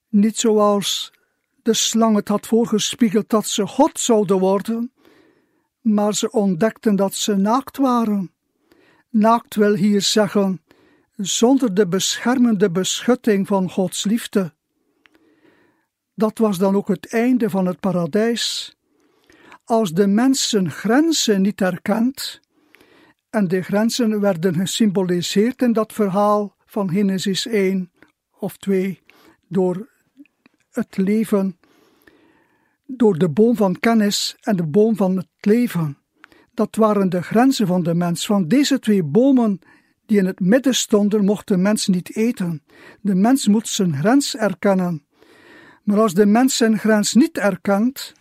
Niet 0.09 0.37
zoals 0.37 1.13
de 1.61 1.73
slang 1.73 2.15
het 2.15 2.27
had 2.27 2.47
voorgespiegeld 2.47 3.29
dat 3.29 3.47
ze 3.47 3.67
God 3.67 3.99
zouden 3.99 4.39
worden, 4.39 4.93
maar 5.81 6.13
ze 6.13 6.31
ontdekten 6.31 6.95
dat 6.95 7.13
ze 7.13 7.35
naakt 7.35 7.77
waren. 7.77 8.31
Naakt 9.09 9.55
wil 9.55 9.73
hier 9.73 10.01
zeggen 10.01 10.61
zonder 11.15 11.73
de 11.73 11.87
beschermende 11.87 12.71
beschutting 12.71 13.47
van 13.47 13.69
Gods 13.69 14.03
liefde. 14.03 14.53
Dat 16.13 16.37
was 16.37 16.57
dan 16.57 16.75
ook 16.75 16.87
het 16.87 17.13
einde 17.13 17.49
van 17.49 17.65
het 17.65 17.79
paradijs. 17.79 18.77
Als 19.69 19.93
de 19.93 20.07
mens 20.07 20.49
zijn 20.49 20.71
grenzen 20.71 21.41
niet 21.41 21.59
herkent, 21.59 22.39
en 23.29 23.47
de 23.47 23.61
grenzen 23.61 24.19
werden 24.19 24.55
gesymboliseerd 24.55 25.61
in 25.61 25.73
dat 25.73 25.93
verhaal 25.93 26.55
van 26.65 26.89
Genesis 26.89 27.47
1 27.47 27.91
of 28.39 28.57
2 28.57 29.01
door 29.47 29.89
het 30.71 30.97
leven, 30.97 31.57
door 32.85 33.17
de 33.17 33.29
boom 33.29 33.55
van 33.55 33.79
kennis 33.79 34.35
en 34.41 34.55
de 34.55 34.65
boom 34.65 34.95
van 34.95 35.17
het 35.17 35.27
leven. 35.39 35.97
Dat 36.53 36.75
waren 36.75 37.09
de 37.09 37.21
grenzen 37.21 37.67
van 37.67 37.83
de 37.83 37.93
mens. 37.93 38.25
Van 38.25 38.47
deze 38.47 38.79
twee 38.79 39.03
bomen 39.03 39.59
die 40.05 40.17
in 40.17 40.25
het 40.25 40.39
midden 40.39 40.75
stonden, 40.75 41.25
mocht 41.25 41.47
de 41.47 41.57
mens 41.57 41.87
niet 41.87 42.15
eten. 42.15 42.63
De 43.01 43.15
mens 43.15 43.47
moet 43.47 43.67
zijn 43.67 43.95
grens 43.95 44.35
erkennen. 44.35 45.05
Maar 45.83 45.99
als 45.99 46.13
de 46.13 46.25
mens 46.25 46.57
zijn 46.57 46.79
grens 46.79 47.13
niet 47.13 47.37
erkent, 47.37 48.17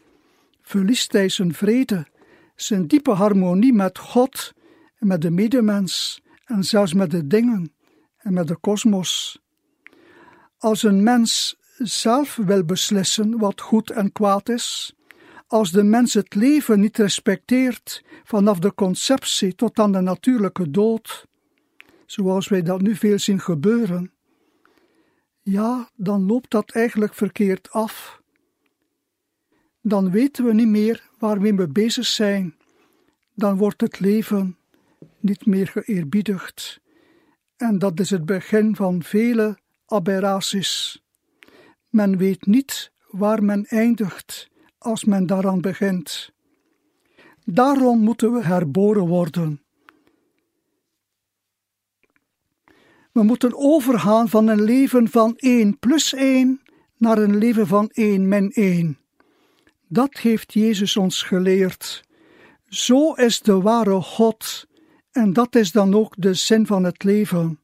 verliest 0.68 1.12
hij 1.12 1.28
zijn 1.28 1.54
vrede, 1.54 2.06
zijn 2.54 2.86
diepe 2.86 3.10
harmonie 3.10 3.72
met 3.72 3.98
God 3.98 4.52
en 4.98 5.06
met 5.06 5.22
de 5.22 5.30
medemens 5.30 6.22
en 6.44 6.64
zelfs 6.64 6.94
met 6.94 7.10
de 7.10 7.26
dingen 7.26 7.72
en 8.16 8.32
met 8.32 8.48
de 8.48 8.56
kosmos. 8.56 9.40
Als 10.58 10.82
een 10.82 11.02
mens 11.02 11.56
zelf 11.78 12.36
wil 12.36 12.64
beslissen 12.64 13.38
wat 13.38 13.60
goed 13.60 13.90
en 13.90 14.12
kwaad 14.12 14.48
is, 14.48 14.94
als 15.46 15.70
de 15.70 15.82
mens 15.82 16.14
het 16.14 16.34
leven 16.34 16.80
niet 16.80 16.96
respecteert 16.96 18.04
vanaf 18.24 18.58
de 18.58 18.74
conceptie 18.74 19.54
tot 19.54 19.78
aan 19.78 19.92
de 19.92 20.00
natuurlijke 20.00 20.70
dood, 20.70 21.26
zoals 22.06 22.48
wij 22.48 22.62
dat 22.62 22.80
nu 22.80 22.94
veel 22.94 23.18
zien 23.18 23.40
gebeuren, 23.40 24.12
ja, 25.42 25.90
dan 25.96 26.26
loopt 26.26 26.50
dat 26.50 26.70
eigenlijk 26.70 27.14
verkeerd 27.14 27.70
af. 27.70 28.17
Dan 29.80 30.10
weten 30.10 30.44
we 30.44 30.54
niet 30.54 30.68
meer 30.68 31.08
waarmee 31.18 31.54
we 31.54 31.68
bezig 31.68 32.06
zijn. 32.06 32.54
Dan 33.34 33.56
wordt 33.56 33.80
het 33.80 34.00
leven 34.00 34.56
niet 35.20 35.46
meer 35.46 35.66
geëerbiedigd. 35.66 36.80
En 37.56 37.78
dat 37.78 38.00
is 38.00 38.10
het 38.10 38.26
begin 38.26 38.76
van 38.76 39.02
vele 39.02 39.58
aberraties. 39.86 41.02
Men 41.90 42.16
weet 42.16 42.46
niet 42.46 42.92
waar 43.08 43.44
men 43.44 43.64
eindigt 43.64 44.48
als 44.78 45.04
men 45.04 45.26
daaraan 45.26 45.60
begint. 45.60 46.32
Daarom 47.44 48.00
moeten 48.00 48.32
we 48.32 48.44
herboren 48.44 49.06
worden. 49.06 49.62
We 53.12 53.22
moeten 53.22 53.54
overgaan 53.54 54.28
van 54.28 54.48
een 54.48 54.62
leven 54.62 55.08
van 55.08 55.36
1 55.36 55.78
plus 55.78 56.14
1 56.14 56.60
naar 56.96 57.18
een 57.18 57.36
leven 57.36 57.66
van 57.66 57.88
1 57.92 58.28
min 58.28 58.50
1. 58.50 58.98
Dat 59.88 60.16
heeft 60.18 60.52
Jezus 60.52 60.96
ons 60.96 61.22
geleerd. 61.22 62.04
Zo 62.68 63.12
is 63.12 63.40
de 63.40 63.60
ware 63.60 64.00
God, 64.00 64.66
en 65.12 65.32
dat 65.32 65.54
is 65.54 65.72
dan 65.72 65.94
ook 65.94 66.14
de 66.16 66.34
zin 66.34 66.66
van 66.66 66.84
het 66.84 67.04
leven. 67.04 67.60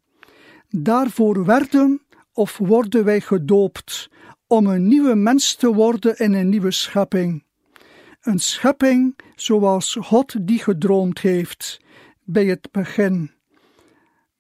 Daarvoor 0.69 1.45
werden 1.45 2.03
of 2.33 2.59
worden 2.59 3.05
wij 3.05 3.21
gedoopt, 3.21 4.11
om 4.47 4.67
een 4.67 4.87
nieuwe 4.87 5.15
mens 5.15 5.55
te 5.55 5.75
worden 5.75 6.17
in 6.17 6.33
een 6.33 6.49
nieuwe 6.49 6.71
schepping. 6.71 7.45
Een 8.21 8.39
schepping 8.39 9.19
zoals 9.35 9.97
God 10.01 10.47
die 10.47 10.59
gedroomd 10.59 11.21
heeft 11.21 11.81
bij 12.23 12.45
het 12.45 12.69
begin. 12.71 13.31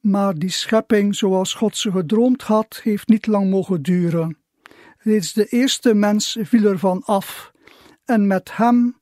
Maar 0.00 0.34
die 0.34 0.50
schepping 0.50 1.14
zoals 1.14 1.54
God 1.54 1.76
ze 1.76 1.90
gedroomd 1.90 2.42
had, 2.42 2.80
heeft 2.82 3.08
niet 3.08 3.26
lang 3.26 3.50
mogen 3.50 3.82
duren. 3.82 4.38
Reeds 4.98 5.32
de 5.32 5.46
eerste 5.46 5.94
mens 5.94 6.36
viel 6.40 6.64
ervan 6.64 7.02
af, 7.02 7.52
en 8.04 8.26
met 8.26 8.56
hem 8.56 8.96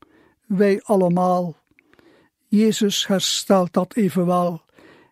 wij 0.47 0.80
allemaal. 0.82 1.56
Jezus 2.47 3.06
herstelt 3.06 3.73
dat 3.73 3.94
evenwel. 3.94 4.62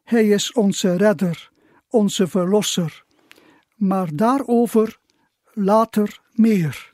Hij 0.05 0.29
is 0.29 0.53
onze 0.53 0.97
redder, 0.97 1.51
onze 1.89 2.27
verlosser. 2.27 3.05
Maar 3.77 4.09
daarover 4.15 4.99
later 5.53 6.21
meer. 6.33 6.90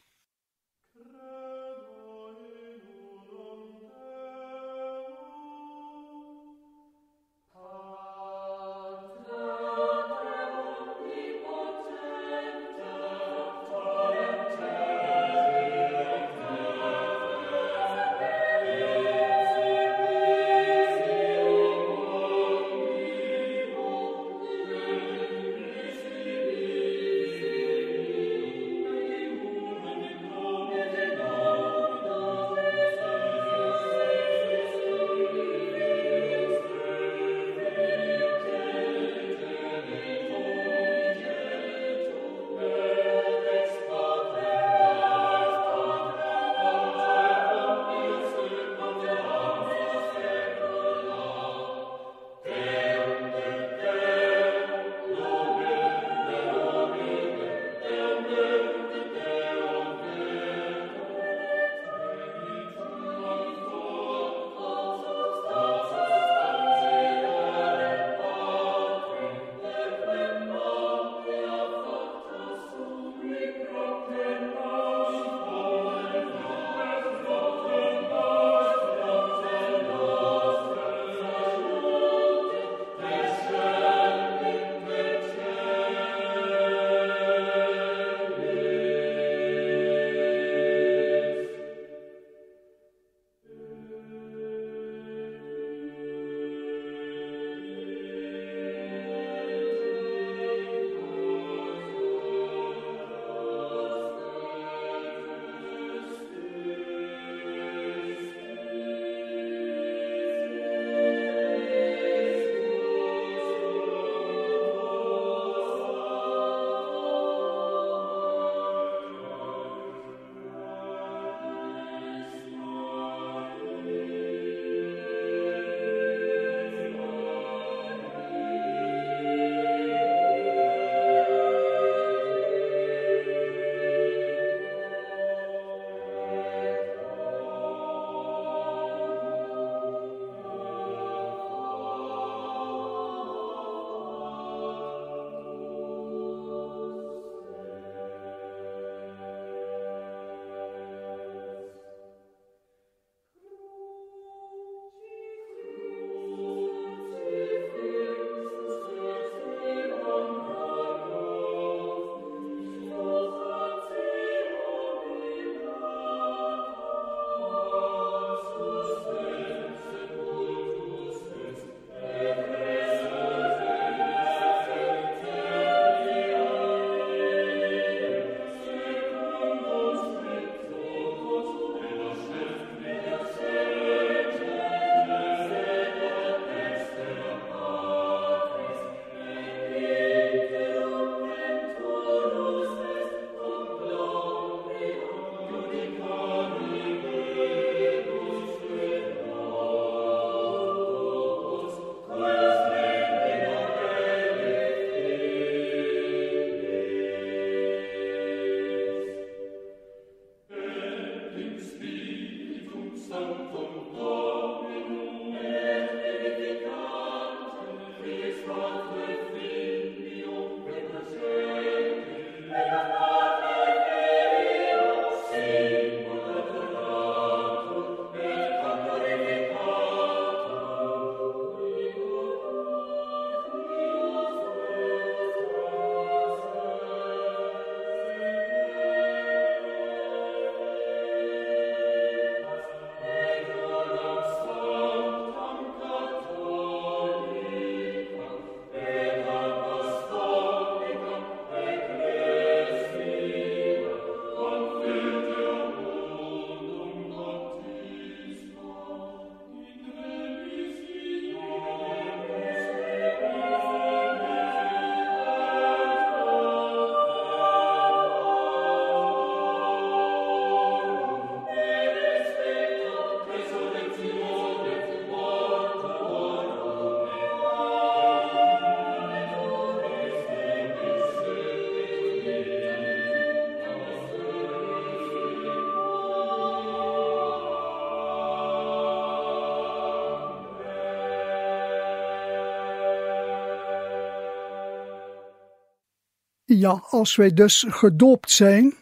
Ja, 296.58 296.82
als 296.90 297.16
wij 297.16 297.32
dus 297.32 297.64
gedoopt 297.68 298.30
zijn 298.30 298.74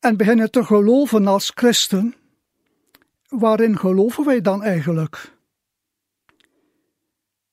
en 0.00 0.16
beginnen 0.16 0.50
te 0.50 0.64
geloven 0.64 1.26
als 1.26 1.52
christen, 1.54 2.14
waarin 3.28 3.78
geloven 3.78 4.24
wij 4.24 4.40
dan 4.40 4.62
eigenlijk? 4.62 5.32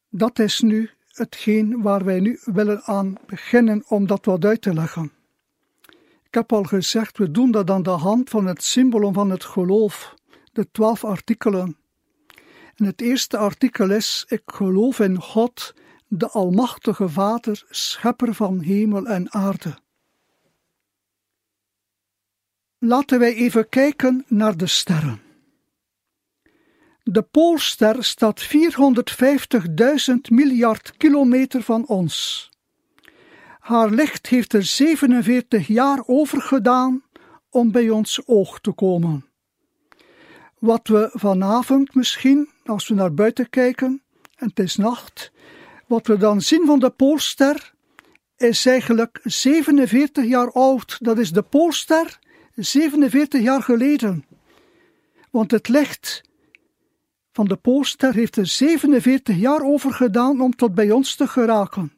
Dat 0.09 0.39
is 0.39 0.61
nu 0.61 0.89
hetgeen 1.07 1.81
waar 1.81 2.03
wij 2.03 2.19
nu 2.19 2.39
willen 2.43 2.81
aan 2.83 3.15
beginnen 3.25 3.83
om 3.87 4.07
dat 4.07 4.25
wat 4.25 4.45
uit 4.45 4.61
te 4.61 4.73
leggen. 4.73 5.11
Ik 6.23 6.33
heb 6.33 6.53
al 6.53 6.63
gezegd, 6.63 7.17
we 7.17 7.31
doen 7.31 7.51
dat 7.51 7.69
aan 7.69 7.83
de 7.83 7.89
hand 7.89 8.29
van 8.29 8.45
het 8.45 8.63
symbool 8.63 9.13
van 9.13 9.29
het 9.29 9.43
geloof, 9.43 10.15
de 10.51 10.71
twaalf 10.71 11.03
artikelen. 11.03 11.77
En 12.75 12.85
het 12.85 13.01
eerste 13.01 13.37
artikel 13.37 13.91
is: 13.91 14.25
Ik 14.27 14.41
geloof 14.45 14.99
in 14.99 15.21
God, 15.21 15.73
de 16.07 16.29
Almachtige 16.29 17.09
Vader, 17.09 17.63
Schepper 17.69 18.33
van 18.33 18.59
hemel 18.59 19.05
en 19.05 19.33
aarde. 19.33 19.77
Laten 22.77 23.19
wij 23.19 23.33
even 23.35 23.69
kijken 23.69 24.25
naar 24.27 24.57
de 24.57 24.67
sterren. 24.67 25.21
De 27.03 27.21
Poolster 27.21 28.03
staat 28.03 28.47
450.000 30.09 30.15
miljard 30.29 30.97
kilometer 30.97 31.61
van 31.61 31.87
ons. 31.87 32.49
Haar 33.59 33.89
licht 33.89 34.27
heeft 34.27 34.53
er 34.53 34.63
47 34.63 35.67
jaar 35.67 36.03
over 36.05 36.41
gedaan 36.41 37.03
om 37.49 37.71
bij 37.71 37.89
ons 37.89 38.21
oog 38.25 38.59
te 38.59 38.71
komen. 38.71 39.25
Wat 40.59 40.87
we 40.87 41.09
vanavond 41.13 41.95
misschien, 41.95 42.49
als 42.65 42.87
we 42.87 42.93
naar 42.93 43.13
buiten 43.13 43.49
kijken 43.49 44.03
en 44.35 44.47
het 44.47 44.59
is 44.59 44.75
nacht, 44.75 45.31
wat 45.87 46.07
we 46.07 46.17
dan 46.17 46.41
zien 46.41 46.65
van 46.65 46.79
de 46.79 46.89
Poolster 46.89 47.73
is 48.37 48.65
eigenlijk 48.65 49.19
47 49.23 50.25
jaar 50.25 50.51
oud. 50.51 50.97
Dat 50.99 51.17
is 51.17 51.31
de 51.31 51.41
Poolster 51.41 52.19
47 52.55 53.41
jaar 53.41 53.63
geleden. 53.63 54.25
Want 55.31 55.51
het 55.51 55.67
licht 55.67 56.21
van 57.31 57.45
de 57.45 57.55
Poolster 57.55 58.13
heeft 58.13 58.35
er 58.35 58.47
47 58.47 59.37
jaar 59.37 59.61
over 59.61 59.93
gedaan 59.93 60.41
om 60.41 60.55
tot 60.55 60.75
bij 60.75 60.91
ons 60.91 61.15
te 61.15 61.27
geraken. 61.27 61.93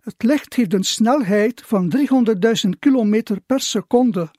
Het 0.00 0.22
licht 0.22 0.54
heeft 0.54 0.74
een 0.74 0.84
snelheid 0.84 1.62
van 1.64 1.92
300.000 2.64 2.70
kilometer 2.78 3.40
per 3.40 3.60
seconde. 3.60 4.30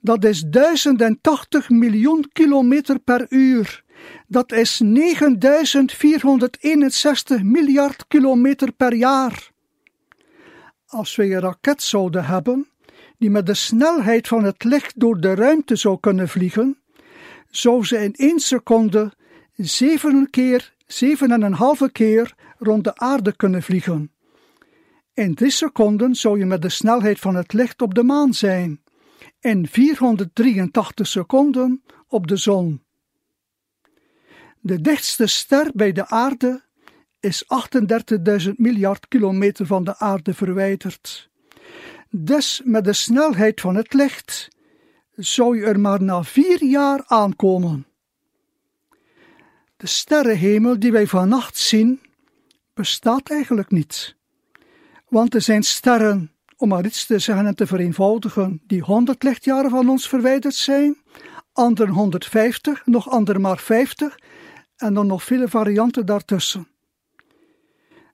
Dat 0.00 0.24
is 0.24 0.42
1080 0.42 1.70
miljoen 1.70 2.28
kilometer 2.32 2.98
per 2.98 3.26
uur. 3.28 3.84
Dat 4.26 4.52
is 4.52 4.80
9461 4.80 7.42
miljard 7.42 8.04
kilometer 8.08 8.72
per 8.72 8.94
jaar. 8.94 9.50
Als 10.86 11.16
we 11.16 11.24
een 11.24 11.40
raket 11.40 11.82
zouden 11.82 12.24
hebben, 12.24 12.68
die 13.18 13.30
met 13.30 13.46
de 13.46 13.54
snelheid 13.54 14.28
van 14.28 14.44
het 14.44 14.64
licht 14.64 15.00
door 15.00 15.20
de 15.20 15.34
ruimte 15.34 15.76
zou 15.76 16.00
kunnen 16.00 16.28
vliegen, 16.28 16.78
zou 17.50 17.84
ze 17.84 17.96
in 17.96 18.14
één 18.14 18.40
seconde 18.40 19.12
zeven 19.54 20.30
keer, 20.30 20.74
zeven 20.86 21.30
en 21.30 21.42
een 21.42 21.52
halve 21.52 21.92
keer 21.92 22.34
rond 22.58 22.84
de 22.84 22.96
aarde 22.96 23.36
kunnen 23.36 23.62
vliegen. 23.62 24.10
In 25.14 25.34
drie 25.34 25.50
seconden 25.50 26.14
zou 26.14 26.38
je 26.38 26.46
met 26.46 26.62
de 26.62 26.68
snelheid 26.68 27.18
van 27.18 27.34
het 27.34 27.52
licht 27.52 27.82
op 27.82 27.94
de 27.94 28.02
maan 28.02 28.34
zijn. 28.34 28.82
In 29.40 29.68
483 29.68 31.06
seconden 31.06 31.82
op 32.08 32.26
de 32.26 32.36
zon. 32.36 32.85
De 34.60 34.80
dichtste 34.80 35.26
ster 35.26 35.70
bij 35.74 35.92
de 35.92 36.08
aarde 36.08 36.62
is 37.20 37.44
38.000 38.44 38.50
miljard 38.56 39.08
kilometer 39.08 39.66
van 39.66 39.84
de 39.84 39.98
aarde 39.98 40.34
verwijderd. 40.34 41.30
Dus 42.10 42.60
met 42.64 42.84
de 42.84 42.92
snelheid 42.92 43.60
van 43.60 43.74
het 43.74 43.92
licht 43.92 44.48
zou 45.14 45.58
je 45.58 45.64
er 45.64 45.80
maar 45.80 46.02
na 46.02 46.22
vier 46.22 46.64
jaar 46.64 47.02
aankomen. 47.06 47.86
De 49.76 49.86
sterrenhemel 49.86 50.78
die 50.78 50.92
wij 50.92 51.06
vannacht 51.06 51.56
zien, 51.56 52.00
bestaat 52.74 53.30
eigenlijk 53.30 53.70
niet. 53.70 54.16
Want 55.08 55.34
er 55.34 55.42
zijn 55.42 55.62
sterren, 55.62 56.32
om 56.56 56.68
maar 56.68 56.84
iets 56.86 57.06
te 57.06 57.18
zeggen 57.18 57.46
en 57.46 57.54
te 57.54 57.66
vereenvoudigen, 57.66 58.60
die 58.66 58.80
100 58.80 59.22
lichtjaren 59.22 59.70
van 59.70 59.88
ons 59.88 60.08
verwijderd 60.08 60.54
zijn, 60.54 60.96
anderen 61.52 61.94
150, 61.94 62.86
nog 62.86 63.10
anderen 63.10 63.40
maar 63.40 63.58
50 63.58 64.18
en 64.76 64.94
dan 64.94 65.06
nog 65.06 65.24
vele 65.24 65.48
varianten 65.48 66.06
daartussen. 66.06 66.68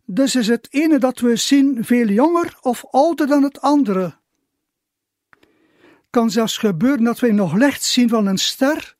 Dus 0.04 0.34
is 0.34 0.48
het 0.48 0.68
ene 0.70 0.98
dat 0.98 1.18
we 1.18 1.36
zien 1.36 1.84
veel 1.84 2.08
jonger 2.08 2.58
of 2.60 2.84
ouder 2.90 3.26
dan 3.26 3.42
het 3.42 3.60
andere 3.60 4.20
kan 6.12 6.30
zelfs 6.30 6.58
gebeuren 6.58 7.04
dat 7.04 7.20
wij 7.20 7.32
nog 7.32 7.54
licht 7.54 7.82
zien 7.82 8.08
van 8.08 8.26
een 8.26 8.38
ster 8.38 8.96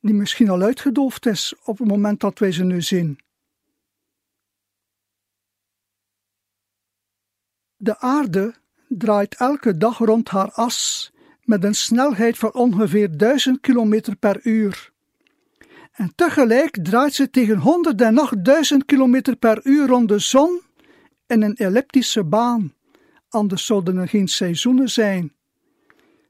die 0.00 0.14
misschien 0.14 0.50
al 0.50 0.62
uitgedoofd 0.62 1.26
is 1.26 1.54
op 1.64 1.78
het 1.78 1.88
moment 1.88 2.20
dat 2.20 2.38
wij 2.38 2.52
ze 2.52 2.64
nu 2.64 2.82
zien. 2.82 3.18
De 7.76 7.98
aarde 7.98 8.54
draait 8.88 9.34
elke 9.34 9.76
dag 9.76 9.98
rond 9.98 10.28
haar 10.28 10.52
as 10.52 11.12
met 11.42 11.64
een 11.64 11.74
snelheid 11.74 12.38
van 12.38 12.52
ongeveer 12.52 13.18
1000 13.18 13.60
km 13.60 14.14
per 14.18 14.40
uur. 14.46 14.91
En 15.92 16.12
tegelijk 16.14 16.84
draait 16.84 17.14
ze 17.14 17.30
tegen 17.30 17.58
108.000 18.72 18.76
km 18.86 19.34
per 19.38 19.60
uur 19.62 19.86
rond 19.86 20.08
de 20.08 20.18
zon 20.18 20.60
in 21.26 21.42
een 21.42 21.56
elliptische 21.56 22.24
baan, 22.24 22.74
anders 23.28 23.66
zouden 23.66 23.96
er 23.96 24.08
geen 24.08 24.28
seizoenen 24.28 24.90
zijn. 24.90 25.32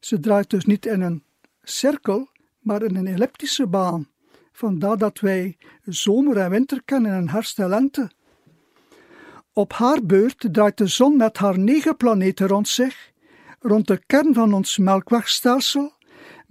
Ze 0.00 0.20
draait 0.20 0.50
dus 0.50 0.64
niet 0.64 0.86
in 0.86 1.00
een 1.00 1.22
cirkel, 1.62 2.28
maar 2.58 2.82
in 2.82 2.96
een 2.96 3.06
elliptische 3.06 3.66
baan. 3.66 4.08
Vandaar 4.52 4.98
dat 4.98 5.20
wij 5.20 5.56
zomer 5.84 6.36
en 6.36 6.50
winter 6.50 6.82
kennen 6.84 7.12
en 7.12 7.28
herfst 7.28 7.58
en 7.58 7.68
lente. 7.68 8.10
Op 9.52 9.72
haar 9.72 10.04
beurt 10.04 10.48
draait 10.52 10.78
de 10.78 10.86
zon 10.86 11.16
met 11.16 11.38
haar 11.38 11.58
negen 11.58 11.96
planeten 11.96 12.46
rond 12.46 12.68
zich, 12.68 13.12
rond 13.60 13.86
de 13.86 14.02
kern 14.06 14.34
van 14.34 14.52
ons 14.52 14.78
melkwegstelsel, 14.78 15.92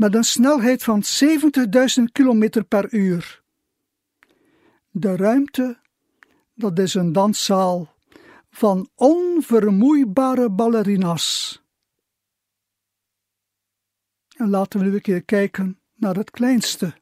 met 0.02 0.16
een 0.16 0.24
snelheid 0.24 0.84
van 0.84 1.04
70.000 1.04 2.04
km 2.12 2.64
per 2.68 2.94
uur. 2.94 3.42
De 4.90 5.16
ruimte, 5.16 5.80
dat 6.54 6.80
is 6.80 6.94
een 6.94 7.12
danszaal 7.12 7.96
van 8.50 8.90
onvermoeibare 8.96 10.50
ballerina's. 10.50 11.62
En 14.36 14.50
laten 14.50 14.80
we 14.80 14.86
nu 14.86 14.94
een 14.94 15.02
keer 15.02 15.24
kijken 15.24 15.80
naar 15.96 16.16
het 16.16 16.32
kleinste. 16.32 16.94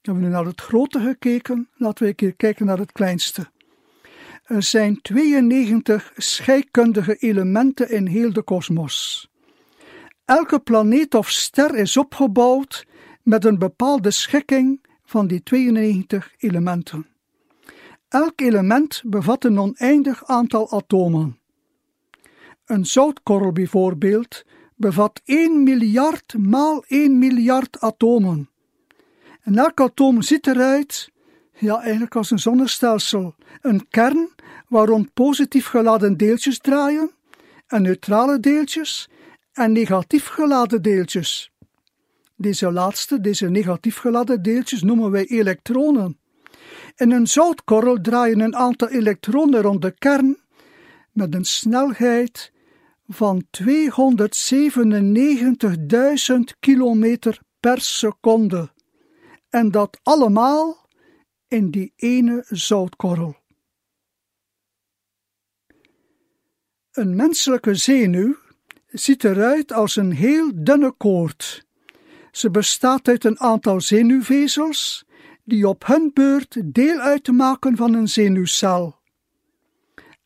Hebben 0.00 0.22
we 0.22 0.28
nu 0.28 0.34
naar 0.34 0.46
het 0.46 0.60
grote 0.60 1.00
gekeken, 1.00 1.68
laten 1.74 2.02
we 2.02 2.08
een 2.08 2.14
keer 2.14 2.34
kijken 2.34 2.66
naar 2.66 2.78
het 2.78 2.92
kleinste. 2.92 3.50
Er 4.44 4.62
zijn 4.62 5.00
92 5.02 6.12
scheikundige 6.16 7.16
elementen 7.16 7.90
in 7.90 8.06
heel 8.06 8.32
de 8.32 8.42
kosmos. 8.42 9.29
Elke 10.30 10.58
planeet 10.58 11.14
of 11.14 11.30
ster 11.30 11.74
is 11.74 11.96
opgebouwd 11.96 12.86
met 13.22 13.44
een 13.44 13.58
bepaalde 13.58 14.10
schikking 14.10 14.80
van 15.04 15.26
die 15.26 15.42
92 15.42 16.34
elementen. 16.38 17.06
Elk 18.08 18.40
element 18.40 19.02
bevat 19.04 19.44
een 19.44 19.58
oneindig 19.58 20.24
aantal 20.24 20.70
atomen. 20.72 21.38
Een 22.64 22.86
zoutkorrel 22.86 23.52
bijvoorbeeld 23.52 24.44
bevat 24.74 25.20
1 25.24 25.62
miljard 25.62 26.34
maal 26.38 26.84
1 26.86 27.18
miljard 27.18 27.80
atomen. 27.80 28.50
En 29.42 29.58
elk 29.58 29.80
atoom 29.80 30.22
ziet 30.22 30.46
eruit, 30.46 31.10
ja, 31.58 31.80
eigenlijk 31.80 32.16
als 32.16 32.30
een 32.30 32.38
zonnestelsel, 32.38 33.34
een 33.60 33.88
kern 33.88 34.28
waar 34.68 34.86
rond 34.86 35.14
positief 35.14 35.66
geladen 35.66 36.16
deeltjes 36.16 36.58
draaien, 36.58 37.10
en 37.66 37.82
neutrale 37.82 38.40
deeltjes 38.40 39.08
en 39.52 39.72
negatief 39.72 40.26
geladen 40.26 40.82
deeltjes. 40.82 41.52
Deze 42.36 42.72
laatste, 42.72 43.20
deze 43.20 43.48
negatief 43.48 43.96
geladen 43.96 44.42
deeltjes, 44.42 44.82
noemen 44.82 45.10
wij 45.10 45.26
elektronen. 45.26 46.18
In 46.96 47.10
een 47.10 47.26
zoutkorrel 47.26 48.00
draaien 48.00 48.40
een 48.40 48.56
aantal 48.56 48.88
elektronen 48.88 49.62
rond 49.62 49.82
de 49.82 49.90
kern 49.90 50.38
met 51.12 51.34
een 51.34 51.44
snelheid 51.44 52.52
van 53.06 53.44
297.000 53.62 53.64
kilometer 56.60 57.40
per 57.60 57.80
seconde. 57.80 58.70
En 59.48 59.70
dat 59.70 60.00
allemaal 60.02 60.88
in 61.48 61.70
die 61.70 61.92
ene 61.96 62.44
zoutkorrel. 62.48 63.36
Een 66.90 67.16
menselijke 67.16 67.74
zenuw 67.74 68.36
ziet 68.90 69.24
eruit 69.24 69.72
als 69.72 69.96
een 69.96 70.12
heel 70.12 70.50
dunne 70.54 70.92
koord. 70.92 71.66
Ze 72.30 72.50
bestaat 72.50 73.08
uit 73.08 73.24
een 73.24 73.40
aantal 73.40 73.80
zenuwvezels 73.80 75.04
die 75.44 75.68
op 75.68 75.86
hun 75.86 76.10
beurt 76.14 76.56
deel 76.64 76.98
uitmaken 76.98 77.76
van 77.76 77.94
een 77.94 78.08
zenuwcel. 78.08 78.98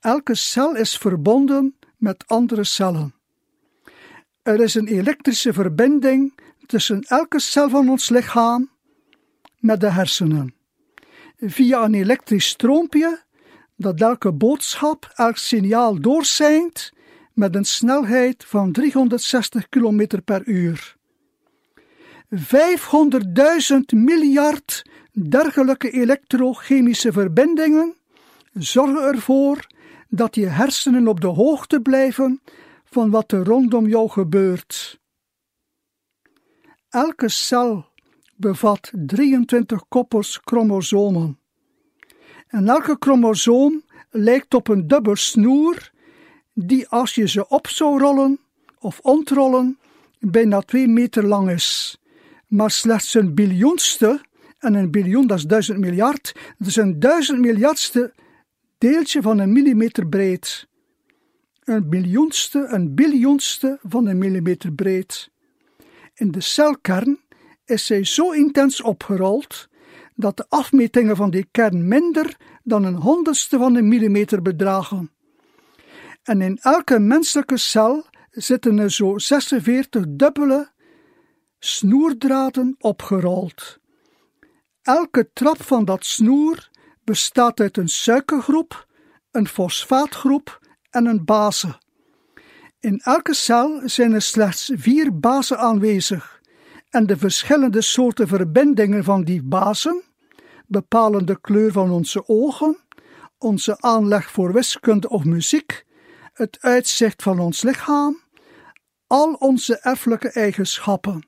Elke 0.01 0.35
cel 0.35 0.77
is 0.77 0.97
verbonden 0.97 1.79
met 1.97 2.25
andere 2.27 2.65
cellen. 2.65 3.15
Er 4.43 4.61
is 4.61 4.75
een 4.75 4.87
elektrische 4.87 5.53
verbinding 5.53 6.35
tussen 6.67 7.03
elke 7.03 7.41
cel 7.41 7.69
van 7.69 7.89
ons 7.89 8.09
lichaam 8.09 8.71
met 9.59 9.81
de 9.81 9.91
hersenen. 9.91 10.55
Via 11.39 11.85
een 11.85 11.95
elektrisch 11.95 12.49
stroompje 12.49 13.23
dat 13.77 14.01
elke 14.01 14.33
boodschap, 14.33 15.13
elk 15.15 15.37
signaal 15.37 16.01
doorseint 16.01 16.93
met 17.35 17.55
een 17.55 17.65
snelheid 17.65 18.45
van 18.45 18.73
360 18.73 19.69
km 19.69 20.07
per 20.25 20.47
uur. 20.47 20.97
500.000 22.35 22.41
miljard 23.95 24.83
dergelijke 25.13 25.91
elektrochemische 25.91 27.13
verbindingen 27.13 27.95
zorgen 28.53 29.03
ervoor 29.03 29.67
dat 30.09 30.35
je 30.35 30.47
hersenen 30.47 31.09
op 31.09 31.21
de 31.21 31.27
hoogte 31.27 31.81
blijven 31.81 32.41
van 32.85 33.11
wat 33.11 33.33
er 33.33 33.45
rondom 33.45 33.89
jou 33.89 34.09
gebeurt. 34.09 35.01
Elke 36.89 37.29
cel 37.29 37.87
bevat 38.37 38.91
23 39.07 39.89
koppels 39.89 40.41
chromosomen. 40.45 41.39
En 42.47 42.69
elke 42.69 42.97
chromosoom 42.99 43.83
lijkt 44.11 44.55
op 44.55 44.69
een 44.69 44.87
dubbel 44.87 45.17
snoer 45.17 45.93
die 46.55 46.89
als 46.89 47.15
je 47.15 47.29
ze 47.29 47.49
op 47.49 47.67
zou 47.67 47.99
rollen 47.99 48.41
of 48.79 49.01
ontrollen 49.01 49.79
bijna 50.19 50.61
2 50.61 50.89
meter 50.89 51.25
lang 51.25 51.51
is. 51.51 51.99
Maar 52.47 52.71
slechts 52.71 53.15
een 53.15 53.35
biljoenste, 53.35 54.21
en 54.59 54.75
een 54.75 54.91
biljoen 54.91 55.27
dat 55.27 55.39
is 55.39 55.45
duizend 55.45 55.79
miljard, 55.79 56.35
dus 56.59 56.77
een 56.77 57.01
duizend 57.01 57.39
miljardste 57.39 58.13
deeltje 58.79 59.23
van 59.23 59.39
een 59.39 59.53
millimeter 59.53 60.07
breed. 60.07 60.69
Een 61.65 61.89
biljoenste, 61.89 62.67
een 62.69 62.95
biljoenste 62.95 63.79
van 63.83 64.07
een 64.07 64.19
millimeter 64.19 64.73
breed. 64.73 65.31
In 66.15 66.31
de 66.31 66.41
celkern 66.41 67.21
is 67.65 67.87
zij 67.87 68.05
zo 68.05 68.31
intens 68.31 68.83
opgerold 68.83 69.69
dat 70.15 70.37
de 70.37 70.45
afmetingen 70.49 71.17
van 71.17 71.31
die 71.31 71.47
kern 71.51 71.89
minder 71.89 72.37
dan 72.63 72.85
een 72.85 72.95
honderdste 72.95 73.59
van 73.59 73.75
een 73.75 73.89
millimeter 73.89 74.43
bedragen. 74.43 75.14
En 76.25 76.41
in 76.41 76.59
elke 76.63 76.99
menselijke 76.99 77.57
cel 77.57 78.07
zitten 78.31 78.79
er 78.79 78.91
zo 78.91 79.19
46 79.19 80.05
dubbele 80.09 80.71
snoerdraden 81.59 82.77
opgerold. 82.79 83.79
Elke 84.83 85.31
trap 85.33 85.63
van 85.63 85.85
dat 85.85 86.05
snoer 86.05 86.69
bestaat 87.05 87.61
uit 87.61 87.77
een 87.77 87.89
suikergroep, 87.89 88.87
een 89.31 89.49
fosfaatgroep 89.49 90.61
en 90.91 91.07
een 91.07 91.25
base. 91.25 91.79
In 92.81 93.01
elke 93.01 93.35
cel 93.35 93.81
zijn 93.85 94.13
er 94.13 94.23
slechts 94.23 94.71
vier 94.75 95.19
basen 95.19 95.59
aanwezig 95.59 96.41
en 96.91 97.07
de 97.07 97.17
verschillende 97.17 97.81
soorten 97.81 98.29
verbindingen 98.29 99.05
van 99.05 99.25
die 99.25 99.43
bazen 99.43 100.03
bepalen 100.67 101.27
de 101.27 101.41
kleur 101.41 101.73
van 101.73 101.91
onze 101.91 102.29
ogen, 102.29 102.79
onze 103.39 103.81
aanleg 103.81 104.31
voor 104.31 104.53
wiskunde 104.53 105.09
of 105.09 105.25
muziek, 105.25 105.85
het 106.35 106.59
uitzicht 106.61 107.23
van 107.23 107.39
ons 107.39 107.63
lichaam, 107.63 108.21
al 109.07 109.33
onze 109.33 109.79
erfelijke 109.79 110.31
eigenschappen. 110.31 111.27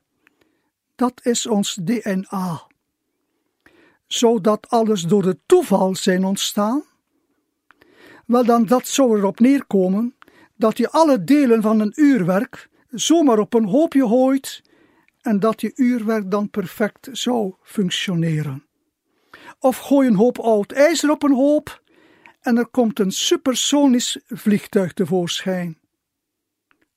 Dat 0.94 1.20
is 1.22 1.46
ons 1.46 1.74
DNA. 1.74 2.66
Zou 4.06 4.40
dat 4.40 4.68
alles 4.68 5.02
door 5.02 5.24
het 5.24 5.38
toeval 5.46 5.94
zijn 5.94 6.24
ontstaan? 6.24 6.84
Wel 8.26 8.44
dan, 8.44 8.66
dat 8.66 8.86
zou 8.88 9.18
erop 9.18 9.40
neerkomen 9.40 10.16
dat 10.54 10.78
je 10.78 10.90
alle 10.90 11.24
delen 11.24 11.62
van 11.62 11.80
een 11.80 11.92
uurwerk 11.94 12.68
zomaar 12.90 13.38
op 13.38 13.54
een 13.54 13.68
hoopje 13.68 14.06
gooit 14.06 14.62
en 15.20 15.40
dat 15.40 15.60
je 15.60 15.72
uurwerk 15.74 16.30
dan 16.30 16.50
perfect 16.50 17.08
zou 17.12 17.54
functioneren. 17.62 18.66
Of 19.58 19.78
gooi 19.78 20.08
een 20.08 20.16
hoop 20.16 20.38
oud 20.38 20.72
ijzer 20.72 21.10
op 21.10 21.22
een 21.22 21.34
hoop 21.34 21.82
en 22.46 22.56
er 22.56 22.66
komt 22.66 22.98
een 22.98 23.10
supersonisch 23.10 24.18
vliegtuig 24.26 24.92
tevoorschijn. 24.92 25.78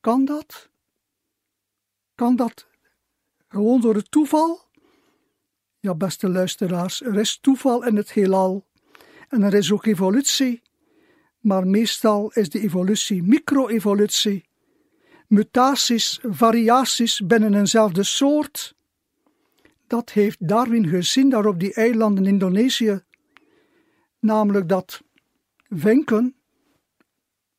Kan 0.02 0.26
dat? 0.26 0.70
Kan 2.16 2.36
dat 2.36 2.68
gewoon 3.48 3.82
door 3.82 3.96
het 3.96 4.12
toeval? 4.12 4.62
Ja, 5.80 5.96
beste 5.96 6.30
luisteraars, 6.30 7.02
er 7.02 7.20
is 7.20 7.40
toeval 7.40 7.86
in 7.86 7.96
het 7.96 8.12
heelal 8.12 8.68
en 9.30 9.42
er 9.42 9.54
is 9.54 9.72
ook 9.72 9.86
evolutie, 9.86 10.62
maar 11.40 11.68
meestal 11.68 12.32
is 12.32 12.50
de 12.50 12.60
evolutie 12.60 13.24
micro-evolutie 13.24 14.50
mutaties, 15.30 16.20
variaties 16.24 17.22
binnen 17.26 17.54
eenzelfde 17.54 18.04
soort. 18.04 18.76
Dat 19.88 20.10
heeft 20.12 20.48
Darwin 20.48 20.88
gezien 20.88 21.30
daar 21.30 21.46
op 21.46 21.60
die 21.60 21.74
eilanden 21.74 22.26
in 22.26 22.32
Indonesië. 22.32 23.04
Namelijk 24.20 24.70
dat 24.70 25.02
vinken 25.70 26.36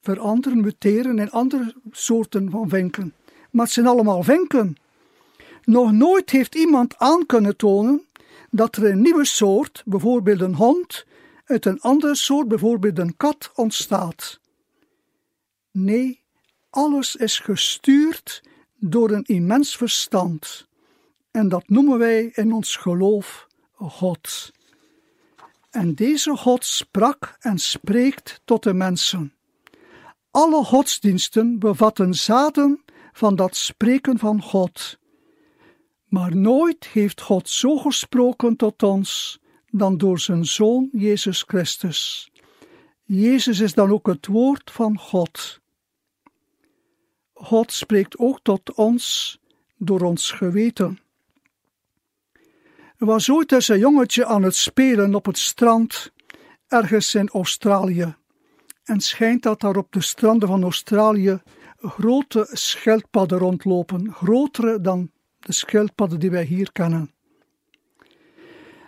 veranderen, 0.00 0.60
muteren 0.60 1.18
in 1.18 1.30
andere 1.30 1.74
soorten 1.90 2.50
van 2.50 2.68
vinken. 2.68 3.14
Maar 3.50 3.64
het 3.64 3.74
zijn 3.74 3.86
allemaal 3.86 4.22
vinken. 4.22 4.76
Nog 5.64 5.92
nooit 5.92 6.30
heeft 6.30 6.54
iemand 6.54 6.98
aan 6.98 7.26
kunnen 7.26 7.56
tonen 7.56 8.06
dat 8.50 8.76
er 8.76 8.90
een 8.90 9.00
nieuwe 9.00 9.24
soort, 9.24 9.82
bijvoorbeeld 9.86 10.40
een 10.40 10.54
hond, 10.54 11.06
uit 11.44 11.66
een 11.66 11.80
andere 11.80 12.14
soort, 12.14 12.48
bijvoorbeeld 12.48 12.98
een 12.98 13.16
kat, 13.16 13.50
ontstaat. 13.54 14.40
Nee, 15.70 16.22
alles 16.70 17.16
is 17.16 17.38
gestuurd 17.38 18.42
door 18.76 19.10
een 19.10 19.24
immens 19.24 19.76
verstand. 19.76 20.68
En 21.30 21.48
dat 21.48 21.68
noemen 21.68 21.98
wij 21.98 22.30
in 22.34 22.52
ons 22.52 22.76
geloof 22.76 23.46
God. 23.72 24.52
En 25.70 25.94
deze 25.94 26.36
God 26.36 26.64
sprak 26.64 27.36
en 27.40 27.58
spreekt 27.58 28.40
tot 28.44 28.62
de 28.62 28.74
mensen. 28.74 29.34
Alle 30.30 30.64
godsdiensten 30.64 31.58
bevatten 31.58 32.14
zaden 32.14 32.84
van 33.12 33.36
dat 33.36 33.56
spreken 33.56 34.18
van 34.18 34.42
God. 34.42 34.98
Maar 36.04 36.36
nooit 36.36 36.86
heeft 36.86 37.20
God 37.20 37.48
zo 37.48 37.76
gesproken 37.76 38.56
tot 38.56 38.82
ons 38.82 39.40
dan 39.70 39.98
door 39.98 40.18
zijn 40.18 40.44
Zoon 40.44 40.88
Jezus 40.92 41.42
Christus. 41.46 42.30
Jezus 43.02 43.60
is 43.60 43.74
dan 43.74 43.90
ook 43.90 44.06
het 44.06 44.26
woord 44.26 44.70
van 44.70 44.98
God. 44.98 45.60
God 47.32 47.72
spreekt 47.72 48.18
ook 48.18 48.40
tot 48.42 48.74
ons 48.74 49.38
door 49.76 50.00
ons 50.00 50.30
geweten. 50.30 50.98
Was 53.00 53.30
ooit 53.30 53.52
eens 53.52 53.68
een 53.68 53.78
jongetje 53.78 54.26
aan 54.26 54.42
het 54.42 54.54
spelen 54.54 55.14
op 55.14 55.26
het 55.26 55.38
strand 55.38 56.12
ergens 56.66 57.14
in 57.14 57.28
Australië. 57.28 58.14
En 58.84 59.00
schijnt 59.00 59.42
dat 59.42 59.60
daar 59.60 59.76
op 59.76 59.92
de 59.92 60.00
stranden 60.00 60.48
van 60.48 60.62
Australië 60.62 61.40
grote 61.78 62.48
schildpadden 62.52 63.38
rondlopen, 63.38 64.12
grotere 64.12 64.80
dan 64.80 65.10
de 65.38 65.52
schildpadden 65.52 66.20
die 66.20 66.30
wij 66.30 66.44
hier 66.44 66.72
kennen. 66.72 67.14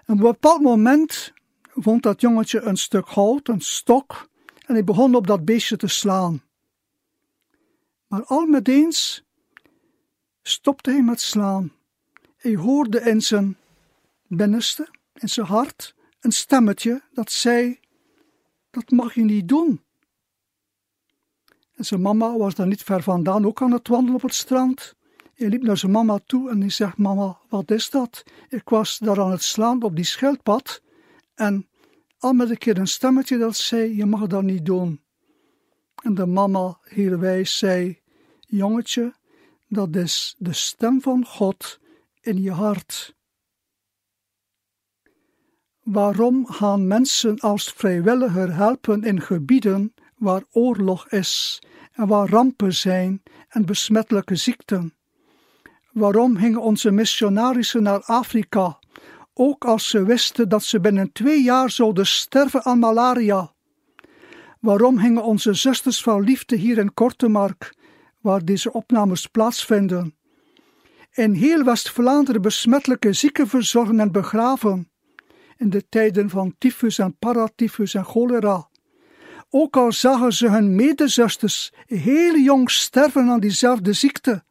En 0.05 0.15
op 0.15 0.17
een 0.17 0.17
bepaald 0.17 0.61
moment 0.61 1.33
vond 1.75 2.03
dat 2.03 2.21
jongetje 2.21 2.61
een 2.61 2.77
stuk 2.77 3.09
hout, 3.09 3.49
een 3.49 3.61
stok, 3.61 4.29
en 4.67 4.75
hij 4.75 4.85
begon 4.85 5.15
op 5.15 5.27
dat 5.27 5.45
beestje 5.45 5.77
te 5.77 5.89
slaan. 5.89 6.43
Maar 8.07 8.25
al 8.25 8.47
met 8.47 8.69
eens 8.69 9.25
stopte 10.43 10.91
hij 10.91 11.03
met 11.03 11.21
slaan. 11.21 11.73
Hij 12.37 12.55
hoorde 12.55 13.01
in 13.01 13.21
zijn 13.21 13.57
binnenste, 14.37 14.89
in 15.15 15.29
zijn 15.29 15.47
hart, 15.47 15.95
een 16.21 16.33
stemmetje 16.33 17.03
dat 17.13 17.31
zei: 17.31 17.79
Dat 18.71 18.91
mag 18.91 19.15
je 19.15 19.25
niet 19.25 19.49
doen. 19.49 19.81
En 21.75 21.85
zijn 21.85 22.01
mama 22.01 22.37
was 22.37 22.55
daar 22.55 22.67
niet 22.67 22.83
ver 22.83 23.03
vandaan, 23.03 23.47
ook 23.47 23.63
aan 23.63 23.73
het 23.73 23.89
wandelen 23.89 24.15
op 24.15 24.23
het 24.23 24.35
strand. 24.35 24.95
Hij 25.35 25.49
liep 25.49 25.63
naar 25.63 25.77
zijn 25.77 25.93
mama 25.93 26.19
toe 26.27 26.51
en 26.51 26.61
hij 26.61 26.71
zegt: 26.71 26.97
Mama, 26.97 27.39
wat 27.49 27.71
is 27.71 27.91
dat? 27.91 28.23
Ik 28.49 28.69
was 28.69 28.99
daar 28.99 29.21
aan 29.21 29.31
het 29.31 29.43
slaan 29.43 29.83
op 29.83 29.97
die 29.97 30.05
schildpad 30.05 30.83
en 31.35 31.69
al 32.19 32.33
met 32.33 32.51
een 32.51 32.59
keer 32.59 32.79
een 32.79 32.87
stemmetje 32.87 33.39
dat 33.39 33.57
zei: 33.57 33.97
Je 33.97 34.07
mag 34.07 34.27
dat 34.27 34.43
niet 34.43 34.67
doen. 34.67 35.01
En 36.03 36.15
de 36.15 36.27
mama, 36.27 36.79
heel 36.83 37.19
wijs, 37.19 37.59
zei: 37.59 38.01
Jongetje, 38.41 39.15
dat 39.69 39.97
is 39.97 40.35
de 40.39 40.53
stem 40.53 41.01
van 41.01 41.27
God 41.27 41.81
in 42.21 42.43
je 42.43 42.51
hart. 42.51 43.15
Waarom 45.83 46.47
gaan 46.47 46.87
mensen 46.87 47.39
als 47.41 47.73
vrijwilliger 47.77 48.55
helpen 48.55 49.03
in 49.03 49.21
gebieden 49.21 49.95
waar 50.17 50.43
oorlog 50.51 51.09
is 51.09 51.63
en 51.93 52.07
waar 52.07 52.29
rampen 52.29 52.75
zijn 52.75 53.23
en 53.49 53.67
besmettelijke 53.67 54.37
ziekten? 54.37 54.95
Waarom 55.93 56.37
gingen 56.37 56.61
onze 56.61 56.91
missionarissen 56.91 57.83
naar 57.83 58.03
Afrika, 58.05 58.79
ook 59.35 59.65
als 59.65 59.89
ze 59.89 60.05
wisten 60.05 60.49
dat 60.49 60.63
ze 60.63 60.81
binnen 60.81 61.13
twee 61.13 61.43
jaar 61.43 61.71
zouden 61.71 62.07
sterven 62.07 62.65
aan 62.65 62.79
malaria? 62.79 63.53
Waarom 64.61 64.99
hingen 64.99 65.25
onze 65.25 65.55
zusters 65.55 66.03
van 66.03 66.21
liefde 66.21 66.57
hier 66.57 66.79
in 66.79 66.95
Kortemark, 66.95 67.75
waar 68.21 68.45
deze 68.45 68.73
opnames 68.73 69.27
plaatsvinden? 69.27 70.17
In 71.13 71.33
heel 71.33 71.65
West-Vlaanderen 71.65 72.43
besmettelijke 72.43 73.13
zieken 73.13 73.49
verzorgen 73.49 74.01
en 74.01 74.13
begraven, 74.13 74.92
in 75.57 75.71
de 75.71 75.89
tijden 75.89 76.31
van 76.31 76.55
tyfus 76.59 76.99
en 76.99 77.17
paratyfus 77.19 77.95
en 77.95 78.05
cholera. 78.05 78.69
Ook 79.51 79.77
al 79.77 79.93
zagen 79.93 80.33
ze 80.33 80.49
hun 80.49 80.75
medezusters 80.75 81.73
heel 81.87 82.37
jong 82.37 82.71
sterven 82.71 83.29
aan 83.29 83.41
diezelfde 83.41 83.93
ziekte. 83.93 84.45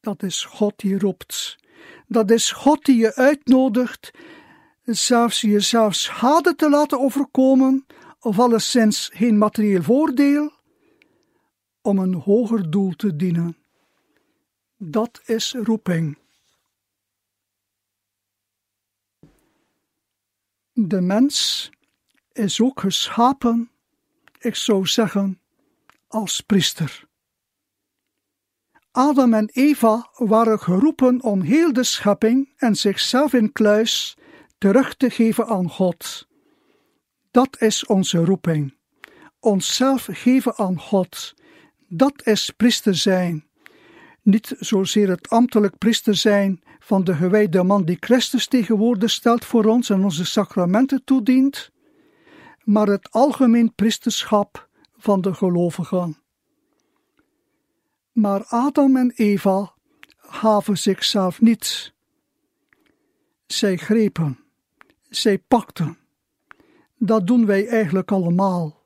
Dat 0.00 0.22
is 0.22 0.44
God 0.44 0.72
die 0.76 0.98
roept. 0.98 1.56
Dat 2.06 2.30
is 2.30 2.52
God 2.52 2.84
die 2.84 2.96
je 2.96 3.14
uitnodigt, 3.14 4.10
zelfs 4.84 5.40
jezelf 5.40 5.94
schade 5.94 6.54
te 6.54 6.70
laten 6.70 7.00
overkomen, 7.00 7.86
of 8.20 8.38
alleszins 8.38 9.10
geen 9.12 9.38
materieel 9.38 9.82
voordeel, 9.82 10.52
om 11.82 11.98
een 11.98 12.14
hoger 12.14 12.70
doel 12.70 12.92
te 12.92 13.16
dienen. 13.16 13.56
Dat 14.76 15.20
is 15.24 15.54
roeping. 15.62 16.18
De 20.80 21.00
mens 21.00 21.70
is 22.32 22.60
ook 22.60 22.80
geschapen, 22.80 23.70
ik 24.38 24.54
zou 24.54 24.86
zeggen, 24.86 25.40
als 26.08 26.40
priester. 26.40 27.06
Adam 28.90 29.34
en 29.34 29.50
Eva 29.52 30.10
waren 30.14 30.58
geroepen 30.58 31.22
om 31.22 31.40
heel 31.40 31.72
de 31.72 31.84
schepping 31.84 32.52
en 32.56 32.74
zichzelf 32.74 33.32
in 33.32 33.52
kluis 33.52 34.16
terug 34.58 34.94
te 34.94 35.10
geven 35.10 35.46
aan 35.46 35.70
God. 35.70 36.28
Dat 37.30 37.60
is 37.60 37.86
onze 37.86 38.24
roeping. 38.24 38.74
Onszelf 39.40 40.08
geven 40.10 40.56
aan 40.56 40.80
God. 40.80 41.34
Dat 41.88 42.26
is 42.26 42.50
priester 42.50 42.94
zijn. 42.94 43.46
Niet 44.22 44.54
zozeer 44.58 45.08
het 45.08 45.28
ambtelijk 45.28 45.78
priester 45.78 46.14
zijn 46.14 46.62
van 46.78 47.04
de 47.04 47.14
gewijde 47.14 47.62
man 47.62 47.84
die 47.84 47.96
Christus 48.00 48.46
tegenwoordig 48.46 49.10
stelt 49.10 49.44
voor 49.44 49.64
ons 49.64 49.90
en 49.90 50.04
onze 50.04 50.24
sacramenten 50.24 51.04
toedient, 51.04 51.70
maar 52.64 52.86
het 52.86 53.10
algemeen 53.10 53.74
priesterschap 53.74 54.68
van 54.96 55.20
de 55.20 55.34
gelovigen. 55.34 56.16
Maar 58.12 58.44
Adam 58.44 58.96
en 58.96 59.12
Eva 59.14 59.72
gaven 60.16 60.78
zichzelf 60.78 61.40
niets. 61.40 61.92
Zij 63.46 63.76
grepen, 63.76 64.38
zij 65.08 65.38
pakten. 65.38 65.98
Dat 66.96 67.26
doen 67.26 67.46
wij 67.46 67.68
eigenlijk 67.68 68.12
allemaal. 68.12 68.82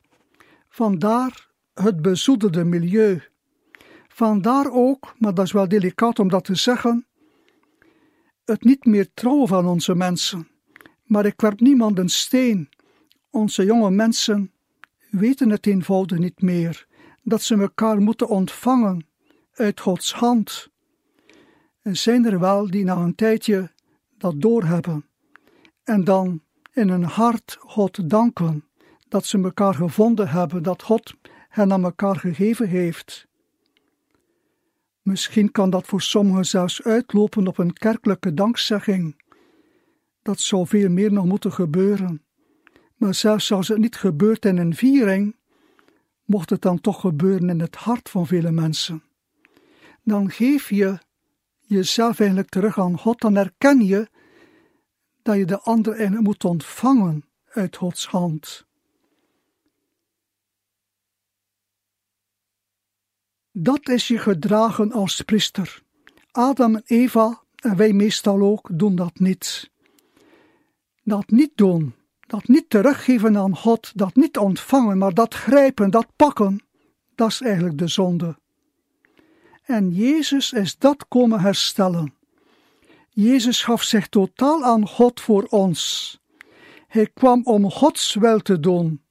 Vandaar 0.69 1.49
het 1.73 2.01
bezoedelde 2.01 2.63
milieu. 2.63 3.23
Vandaar 4.07 4.71
ook, 4.71 5.13
maar 5.17 5.33
dat 5.33 5.45
is 5.45 5.51
wel 5.51 5.67
delicaat 5.67 6.19
om 6.19 6.29
dat 6.29 6.43
te 6.43 6.55
zeggen, 6.55 7.05
het 8.45 8.63
niet 8.63 8.85
meer 8.85 9.09
trouwen 9.13 9.47
van 9.47 9.65
onze 9.65 9.95
mensen. 9.95 10.47
Maar 11.03 11.25
ik 11.25 11.41
werp 11.41 11.59
niemand 11.59 11.97
een 11.97 12.09
steen. 12.09 12.69
Onze 13.29 13.65
jonge 13.65 13.91
mensen 13.91 14.51
weten 15.09 15.49
het 15.49 15.67
eenvoudig 15.67 16.17
niet 16.17 16.41
meer, 16.41 16.87
dat 17.23 17.41
ze 17.41 17.55
elkaar 17.55 18.01
moeten 18.01 18.27
ontvangen 18.27 19.05
uit 19.53 19.79
Gods 19.79 20.13
hand. 20.13 20.69
En 21.81 21.97
zijn 21.97 22.25
er 22.25 22.39
wel 22.39 22.69
die 22.69 22.83
na 22.83 22.95
een 22.95 23.15
tijdje 23.15 23.71
dat 24.17 24.41
doorhebben 24.41 25.05
en 25.83 26.03
dan 26.03 26.41
in 26.73 26.89
hun 26.89 27.03
hart 27.03 27.57
God 27.59 28.09
danken 28.09 28.65
dat 29.07 29.25
ze 29.25 29.41
elkaar 29.41 29.73
gevonden 29.73 30.29
hebben, 30.29 30.63
dat 30.63 30.81
God 30.81 31.13
hen 31.49 31.73
aan 31.73 31.83
elkaar 31.83 32.15
gegeven 32.15 32.67
heeft. 32.67 33.27
Misschien 35.03 35.51
kan 35.51 35.69
dat 35.69 35.87
voor 35.87 36.01
sommigen 36.01 36.45
zelfs 36.45 36.83
uitlopen 36.83 37.47
op 37.47 37.57
een 37.57 37.73
kerkelijke 37.73 38.33
dankzegging. 38.33 39.21
Dat 40.21 40.39
zou 40.39 40.67
veel 40.67 40.89
meer 40.89 41.11
nog 41.11 41.25
moeten 41.25 41.51
gebeuren. 41.51 42.23
Maar 42.95 43.13
zelfs 43.13 43.51
als 43.51 43.67
het 43.67 43.77
niet 43.77 43.95
gebeurt 43.95 44.45
in 44.45 44.57
een 44.57 44.75
viering, 44.75 45.35
mocht 46.25 46.49
het 46.49 46.61
dan 46.61 46.81
toch 46.81 46.99
gebeuren 46.99 47.49
in 47.49 47.59
het 47.59 47.75
hart 47.75 48.09
van 48.09 48.27
vele 48.27 48.51
mensen. 48.51 49.03
Dan 50.03 50.29
geef 50.29 50.69
je 50.69 50.97
jezelf 51.59 52.19
eigenlijk 52.19 52.49
terug 52.49 52.79
aan 52.79 52.97
God, 52.97 53.21
dan 53.21 53.35
erken 53.35 53.85
je 53.85 54.09
dat 55.21 55.37
je 55.37 55.45
de 55.45 55.59
ander 55.59 55.93
eigenlijk 55.93 56.25
moet 56.25 56.43
ontvangen 56.43 57.25
uit 57.45 57.75
Gods 57.75 58.07
hand. 58.07 58.65
Dat 63.55 63.89
is 63.89 64.07
je 64.07 64.17
gedragen 64.17 64.91
als 64.91 65.21
priester. 65.21 65.83
Adam 66.31 66.75
en 66.75 66.81
Eva, 66.85 67.43
en 67.55 67.75
wij 67.75 67.93
meestal 67.93 68.41
ook, 68.41 68.69
doen 68.71 68.95
dat 68.95 69.19
niet. 69.19 69.71
Dat 71.03 71.29
niet 71.29 71.51
doen, 71.55 71.95
dat 72.27 72.47
niet 72.47 72.69
teruggeven 72.69 73.37
aan 73.37 73.57
God, 73.57 73.91
dat 73.95 74.15
niet 74.15 74.37
ontvangen, 74.37 74.97
maar 74.97 75.13
dat 75.13 75.33
grijpen, 75.33 75.91
dat 75.91 76.07
pakken, 76.15 76.65
dat 77.15 77.29
is 77.29 77.41
eigenlijk 77.41 77.77
de 77.77 77.87
zonde. 77.87 78.39
En 79.63 79.91
Jezus 79.91 80.51
is 80.51 80.77
dat 80.77 81.07
komen 81.07 81.39
herstellen. 81.39 82.13
Jezus 83.09 83.63
gaf 83.63 83.83
zich 83.83 84.07
totaal 84.07 84.63
aan 84.63 84.87
God 84.87 85.21
voor 85.21 85.43
ons. 85.43 86.19
Hij 86.87 87.09
kwam 87.13 87.41
om 87.43 87.71
Gods 87.71 88.13
wil 88.13 88.39
te 88.39 88.59
doen. 88.59 89.03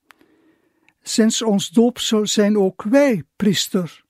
Sinds 1.02 1.42
ons 1.42 1.68
doop 1.68 1.98
zijn 2.22 2.58
ook 2.58 2.82
wij 2.82 3.24
priester. 3.36 4.01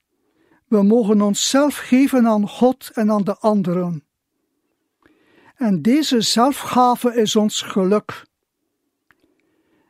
We 0.73 0.83
mogen 0.83 1.21
onszelf 1.21 1.77
geven 1.77 2.27
aan 2.27 2.49
God 2.49 2.91
en 2.95 3.11
aan 3.11 3.25
de 3.25 3.37
anderen. 3.39 4.05
En 5.57 5.83
deze 5.83 6.21
zelfgave 6.21 7.15
is 7.15 7.37
ons 7.37 7.63
geluk. 7.63 8.27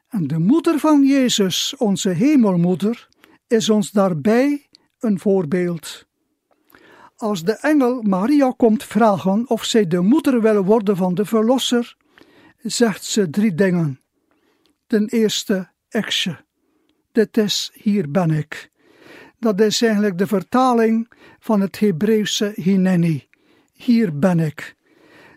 En 0.08 0.26
de 0.26 0.38
moeder 0.38 0.78
van 0.78 1.06
Jezus, 1.06 1.76
onze 1.76 2.08
hemelmoeder, 2.08 3.08
is 3.46 3.70
ons 3.70 3.90
daarbij 3.90 4.68
een 4.98 5.18
voorbeeld. 5.18 6.06
Als 7.16 7.44
de 7.44 7.56
engel 7.56 8.02
Maria 8.02 8.52
komt 8.56 8.84
vragen 8.84 9.48
of 9.48 9.64
zij 9.64 9.86
de 9.86 10.00
moeder 10.00 10.40
wil 10.40 10.64
worden 10.64 10.96
van 10.96 11.14
de 11.14 11.24
Verlosser, 11.24 11.96
zegt 12.58 13.04
ze 13.04 13.30
drie 13.30 13.54
dingen. 13.54 14.00
Ten 14.86 15.08
eerste, 15.08 15.70
Exje, 15.88 16.44
dit 17.12 17.36
is 17.36 17.70
hier 17.74 18.10
ben 18.10 18.30
ik. 18.30 18.71
Dat 19.42 19.60
is 19.60 19.82
eigenlijk 19.82 20.18
de 20.18 20.26
vertaling 20.26 21.08
van 21.38 21.60
het 21.60 21.78
Hebreeuwse 21.78 22.52
hineni. 22.54 23.28
Hier 23.72 24.18
ben 24.18 24.40
ik. 24.40 24.76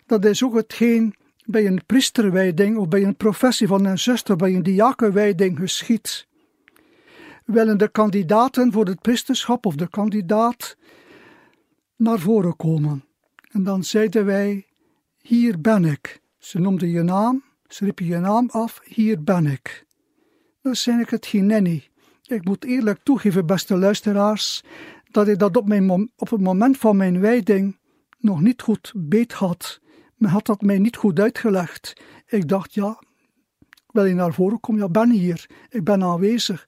Dat 0.05 0.25
is 0.25 0.43
ook 0.43 0.55
hetgeen 0.55 1.15
bij 1.45 1.65
een 1.65 1.81
priesterwijding 1.85 2.77
of 2.77 2.87
bij 2.87 3.03
een 3.03 3.15
professie 3.15 3.67
van 3.67 3.85
een 3.85 3.99
zuster, 3.99 4.35
bij 4.35 4.55
een 4.55 4.63
diakenwijding 4.63 5.57
geschiet. 5.59 6.27
Willen 7.45 7.77
de 7.77 7.87
kandidaten 7.87 8.71
voor 8.71 8.85
het 8.85 9.01
priesterschap 9.01 9.65
of 9.65 9.75
de 9.75 9.89
kandidaat 9.89 10.77
naar 11.95 12.19
voren 12.19 12.55
komen. 12.55 13.03
En 13.51 13.63
dan 13.63 13.83
zeiden 13.83 14.25
wij: 14.25 14.65
Hier 15.21 15.61
ben 15.61 15.85
ik. 15.85 16.21
Ze 16.37 16.59
noemde 16.59 16.91
je 16.91 17.01
naam, 17.01 17.43
ze 17.67 17.85
riep 17.85 17.99
je 17.99 18.17
naam 18.17 18.49
af: 18.49 18.81
Hier 18.83 19.23
ben 19.23 19.45
ik. 19.45 19.85
Dat 20.61 20.73
is 20.73 20.87
eigenlijk 20.87 21.23
het 21.23 21.25
Ginenni. 21.25 21.93
Ik 22.27 22.45
moet 22.45 22.65
eerlijk 22.65 22.99
toegeven, 23.03 23.45
beste 23.45 23.77
luisteraars, 23.77 24.63
dat 25.11 25.27
ik 25.27 25.39
dat 25.39 25.57
op, 25.57 25.67
mijn 25.67 26.11
op 26.15 26.29
het 26.29 26.41
moment 26.41 26.77
van 26.77 26.97
mijn 26.97 27.19
wijding 27.19 27.77
nog 28.19 28.41
niet 28.41 28.61
goed 28.61 28.93
beet 28.95 29.33
had. 29.33 29.79
Men 30.15 30.29
had 30.29 30.45
dat 30.45 30.61
mij 30.61 30.77
niet 30.77 30.95
goed 30.95 31.19
uitgelegd. 31.19 32.01
Ik 32.25 32.47
dacht, 32.47 32.73
ja, 32.73 33.01
wil 33.91 34.05
je 34.05 34.13
naar 34.13 34.33
voren 34.33 34.59
komen? 34.59 34.81
Ja, 34.81 34.89
ben 34.89 35.11
hier. 35.11 35.49
Ik 35.69 35.83
ben 35.83 36.03
aanwezig. 36.03 36.65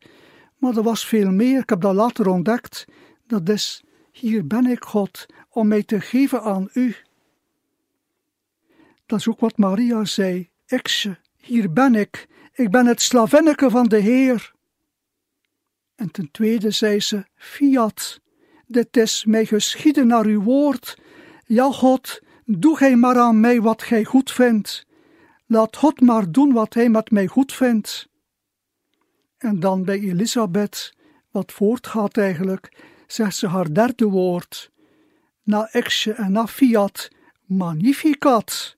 Maar 0.57 0.77
er 0.77 0.83
was 0.83 1.05
veel 1.05 1.31
meer. 1.31 1.59
Ik 1.59 1.69
heb 1.69 1.81
dat 1.81 1.95
later 1.95 2.27
ontdekt. 2.27 2.85
Dat 3.27 3.49
is 3.49 3.83
hier 4.11 4.47
ben 4.47 4.65
ik, 4.65 4.83
God, 4.83 5.25
om 5.49 5.67
mij 5.67 5.83
te 5.83 6.01
geven 6.01 6.41
aan 6.41 6.69
u. 6.73 6.95
Dat 9.05 9.19
is 9.19 9.27
ook 9.27 9.39
wat 9.39 9.57
Maria 9.57 10.05
zei. 10.05 10.49
Ikse, 10.67 11.17
hier 11.37 11.73
ben 11.73 11.95
ik. 11.95 12.27
Ik 12.53 12.71
ben 12.71 12.85
het 12.85 13.01
slavinneke 13.01 13.69
van 13.69 13.87
de 13.87 13.97
Heer. 13.97 14.55
En 15.97 16.11
ten 16.11 16.31
tweede 16.31 16.71
zei 16.71 16.99
ze: 16.99 17.25
Fiat, 17.35 18.19
dit 18.67 18.97
is 18.97 19.25
mij 19.25 19.45
geschieden 19.45 20.07
naar 20.07 20.25
uw 20.25 20.41
woord. 20.41 20.97
Ja, 21.45 21.71
God, 21.71 22.21
doe 22.45 22.77
gij 22.77 22.95
maar 22.95 23.17
aan 23.17 23.39
mij 23.39 23.61
wat 23.61 23.83
gij 23.83 24.03
goed 24.03 24.31
vindt. 24.31 24.85
Laat 25.45 25.75
God 25.75 26.01
maar 26.01 26.31
doen 26.31 26.53
wat 26.53 26.73
hij 26.73 26.89
met 26.89 27.11
mij 27.11 27.27
goed 27.27 27.53
vindt. 27.53 28.07
En 29.37 29.59
dan 29.59 29.83
bij 29.83 29.99
Elisabeth, 29.99 30.93
wat 31.31 31.51
voortgaat 31.51 32.17
eigenlijk, 32.17 32.77
zegt 33.07 33.35
ze 33.35 33.47
haar 33.47 33.73
derde 33.73 34.05
woord. 34.05 34.71
Na 35.43 35.69
exje 35.71 36.11
en 36.11 36.31
na 36.31 36.47
fiat, 36.47 37.09
magnificat. 37.45 38.77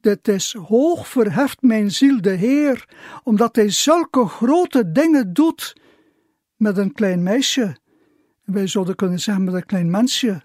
dit 0.00 0.28
is 0.28 0.52
hoog 0.52 1.08
verheft 1.08 1.62
mijn 1.62 1.90
ziel 1.90 2.20
de 2.20 2.30
Heer, 2.30 2.88
omdat 3.22 3.56
hij 3.56 3.70
zulke 3.70 4.26
grote 4.26 4.92
dingen 4.92 5.32
doet 5.32 5.74
met 6.56 6.76
een 6.76 6.92
klein 6.92 7.22
meisje. 7.22 7.76
Wij 8.44 8.66
zouden 8.66 8.94
kunnen 8.94 9.20
zeggen 9.20 9.44
met 9.44 9.54
een 9.54 9.66
klein 9.66 9.90
mensje. 9.90 10.44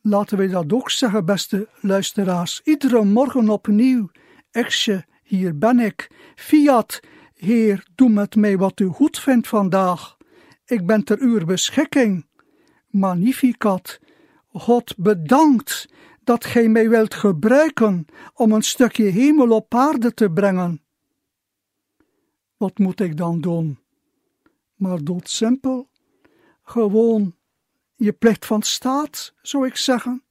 Laten 0.00 0.38
wij 0.38 0.48
dat 0.48 0.72
ook 0.72 0.90
zeggen, 0.90 1.24
beste 1.24 1.68
luisteraars. 1.80 2.60
Iedere 2.64 3.04
morgen 3.04 3.48
opnieuw. 3.48 4.10
Exje, 4.50 5.04
hier 5.22 5.58
ben 5.58 5.78
ik. 5.78 6.10
Fiat, 6.34 7.00
Heer, 7.34 7.86
doe 7.94 8.08
met 8.08 8.36
mij 8.36 8.58
wat 8.58 8.80
u 8.80 8.86
goed 8.86 9.18
vindt 9.18 9.48
vandaag. 9.48 10.16
Ik 10.64 10.86
ben 10.86 11.04
ter 11.04 11.18
uw 11.20 11.44
beschikking. 11.44 12.26
Magnificat. 12.86 14.00
God 14.48 14.96
bedankt 14.96 15.88
dat 16.24 16.44
gij 16.44 16.68
mij 16.68 16.88
wilt 16.88 17.14
gebruiken 17.14 18.06
om 18.34 18.52
een 18.52 18.62
stukje 18.62 19.04
hemel 19.04 19.50
op 19.50 19.74
aarde 19.74 20.14
te 20.14 20.30
brengen. 20.30 20.82
Wat 22.56 22.78
moet 22.78 23.00
ik 23.00 23.16
dan 23.16 23.40
doen? 23.40 23.78
Maar 24.78 25.04
doodsimpel, 25.04 25.88
gewoon 26.62 27.34
je 27.96 28.12
plicht 28.12 28.46
van 28.46 28.62
staat, 28.62 29.34
zou 29.42 29.66
ik 29.66 29.76
zeggen. 29.76 30.22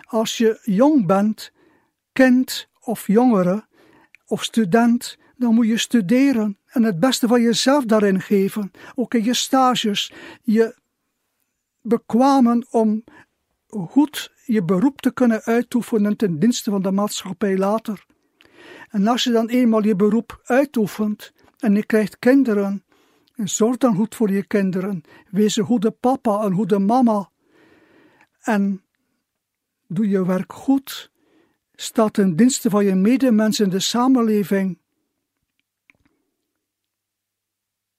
Als 0.00 0.38
je 0.38 0.60
jong 0.62 1.06
bent, 1.06 1.52
kind 2.12 2.68
of 2.80 3.06
jongere 3.06 3.66
of 4.26 4.44
student, 4.44 5.18
dan 5.36 5.54
moet 5.54 5.66
je 5.66 5.78
studeren 5.78 6.58
en 6.66 6.82
het 6.82 7.00
beste 7.00 7.28
van 7.28 7.42
jezelf 7.42 7.84
daarin 7.84 8.20
geven. 8.20 8.70
Ook 8.94 9.14
in 9.14 9.24
je 9.24 9.34
stages, 9.34 10.12
je 10.42 10.76
bekwamen 11.80 12.66
om 12.70 13.04
goed 13.68 14.32
je 14.44 14.64
beroep 14.64 15.00
te 15.00 15.12
kunnen 15.12 15.42
uitoefenen 15.42 16.16
ten 16.16 16.38
dienste 16.38 16.70
van 16.70 16.82
de 16.82 16.90
maatschappij 16.90 17.56
later. 17.56 18.06
En 18.88 19.06
als 19.06 19.24
je 19.24 19.30
dan 19.30 19.48
eenmaal 19.48 19.84
je 19.84 19.96
beroep 19.96 20.40
uitoefent 20.44 21.32
en 21.58 21.74
je 21.74 21.86
krijgt 21.86 22.18
kinderen, 22.18 22.66
en 22.66 22.84
zorg 23.44 23.76
dan 23.76 23.94
goed 23.94 24.14
voor 24.14 24.30
je 24.30 24.46
kinderen. 24.46 25.02
Wees 25.30 25.56
een 25.56 25.64
goede 25.64 25.90
papa, 25.90 26.42
een 26.42 26.54
goede 26.54 26.78
mama. 26.78 27.30
En 28.40 28.82
doe 29.86 30.08
je 30.08 30.26
werk 30.26 30.52
goed. 30.52 31.10
Sta 31.74 32.08
ten 32.08 32.36
dienste 32.36 32.70
van 32.70 32.84
je 32.84 32.94
medemens 32.94 33.60
in 33.60 33.70
de 33.70 33.80
samenleving. 33.80 34.78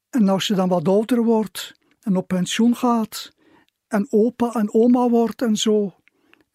En 0.09 0.29
als 0.29 0.47
je 0.47 0.53
dan 0.53 0.69
wat 0.69 0.87
ouder 0.87 1.23
wordt 1.23 1.79
en 1.99 2.15
op 2.15 2.27
pensioen 2.27 2.75
gaat 2.75 3.31
en 3.87 4.07
opa 4.09 4.51
en 4.51 4.73
oma 4.73 5.09
wordt 5.09 5.41
en 5.41 5.55
zo, 5.55 5.95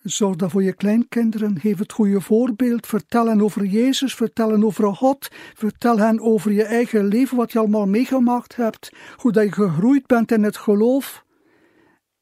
Zorg 0.03 0.36
dan 0.36 0.50
voor 0.50 0.62
je 0.62 0.72
kleinkinderen, 0.72 1.61
geef 1.61 1.78
het 1.78 1.92
goede 1.92 2.20
voorbeeld, 2.20 2.86
vertel 2.86 3.26
hen 3.26 3.40
over 3.42 3.64
Jezus, 3.64 4.14
vertel 4.14 4.50
hen 4.50 4.64
over 4.64 4.94
God, 4.94 5.28
vertel 5.55 5.98
hen 5.98 6.20
over 6.20 6.53
je 6.53 6.64
eigen 6.64 7.05
leven, 7.05 7.36
wat 7.36 7.53
je 7.53 7.59
allemaal 7.59 7.86
meegemaakt 7.86 8.57
hebt, 8.57 8.92
hoe 9.16 9.32
dat 9.32 9.44
je 9.44 9.53
gegroeid 9.53 10.07
bent 10.07 10.32
in 10.32 10.42
het 10.42 10.57
geloof. 10.57 11.24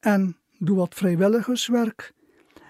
En 0.00 0.36
doe 0.58 0.76
wat 0.76 0.94
vrijwilligerswerk. 0.94 2.12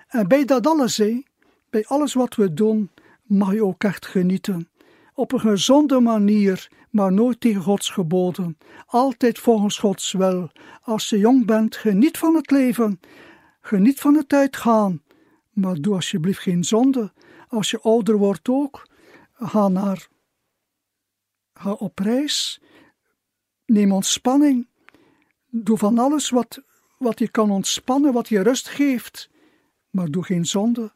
En 0.08 0.28
bij 0.28 0.44
dat 0.44 0.66
alles, 0.66 0.96
hé, 0.96 1.22
bij 1.70 1.84
alles 1.86 2.14
wat 2.14 2.34
we 2.34 2.54
doen, 2.54 2.90
mag 3.22 3.52
je 3.52 3.64
ook 3.64 3.84
echt 3.84 4.06
genieten. 4.06 4.68
Op 5.14 5.32
een 5.32 5.40
gezonde 5.40 6.00
manier, 6.00 6.68
maar 6.90 7.12
nooit 7.12 7.40
tegen 7.40 7.62
Gods 7.62 7.90
geboden. 7.90 8.58
Altijd 8.86 9.38
volgens 9.38 9.78
Gods 9.78 10.12
wil. 10.12 10.50
Als 10.82 11.08
je 11.08 11.18
jong 11.18 11.46
bent, 11.46 11.76
geniet 11.76 12.18
van 12.18 12.34
het 12.34 12.50
leven. 12.50 13.00
Geniet 13.60 14.00
van 14.00 14.14
het 14.14 14.32
uitgaan, 14.32 15.02
maar 15.50 15.74
doe 15.74 15.94
alsjeblieft 15.94 16.40
geen 16.40 16.64
zonde. 16.64 17.12
Als 17.48 17.70
je 17.70 17.80
ouder 17.80 18.16
wordt 18.16 18.48
ook, 18.48 18.86
ga 19.32 19.68
naar, 19.68 20.08
ga 21.52 21.72
op 21.72 21.98
reis, 21.98 22.60
neem 23.64 23.92
ontspanning, 23.92 24.68
doe 25.46 25.78
van 25.78 25.98
alles 25.98 26.30
wat, 26.30 26.62
wat 26.98 27.18
je 27.18 27.30
kan 27.30 27.50
ontspannen, 27.50 28.12
wat 28.12 28.28
je 28.28 28.42
rust 28.42 28.68
geeft, 28.68 29.30
maar 29.90 30.08
doe 30.10 30.24
geen 30.24 30.46
zonde. 30.46 30.92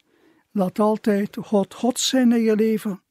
Laat 0.50 0.78
altijd 0.78 1.36
God 1.36 1.74
God 1.74 2.00
zijn 2.00 2.32
in 2.32 2.42
je 2.42 2.56
leven. 2.56 3.02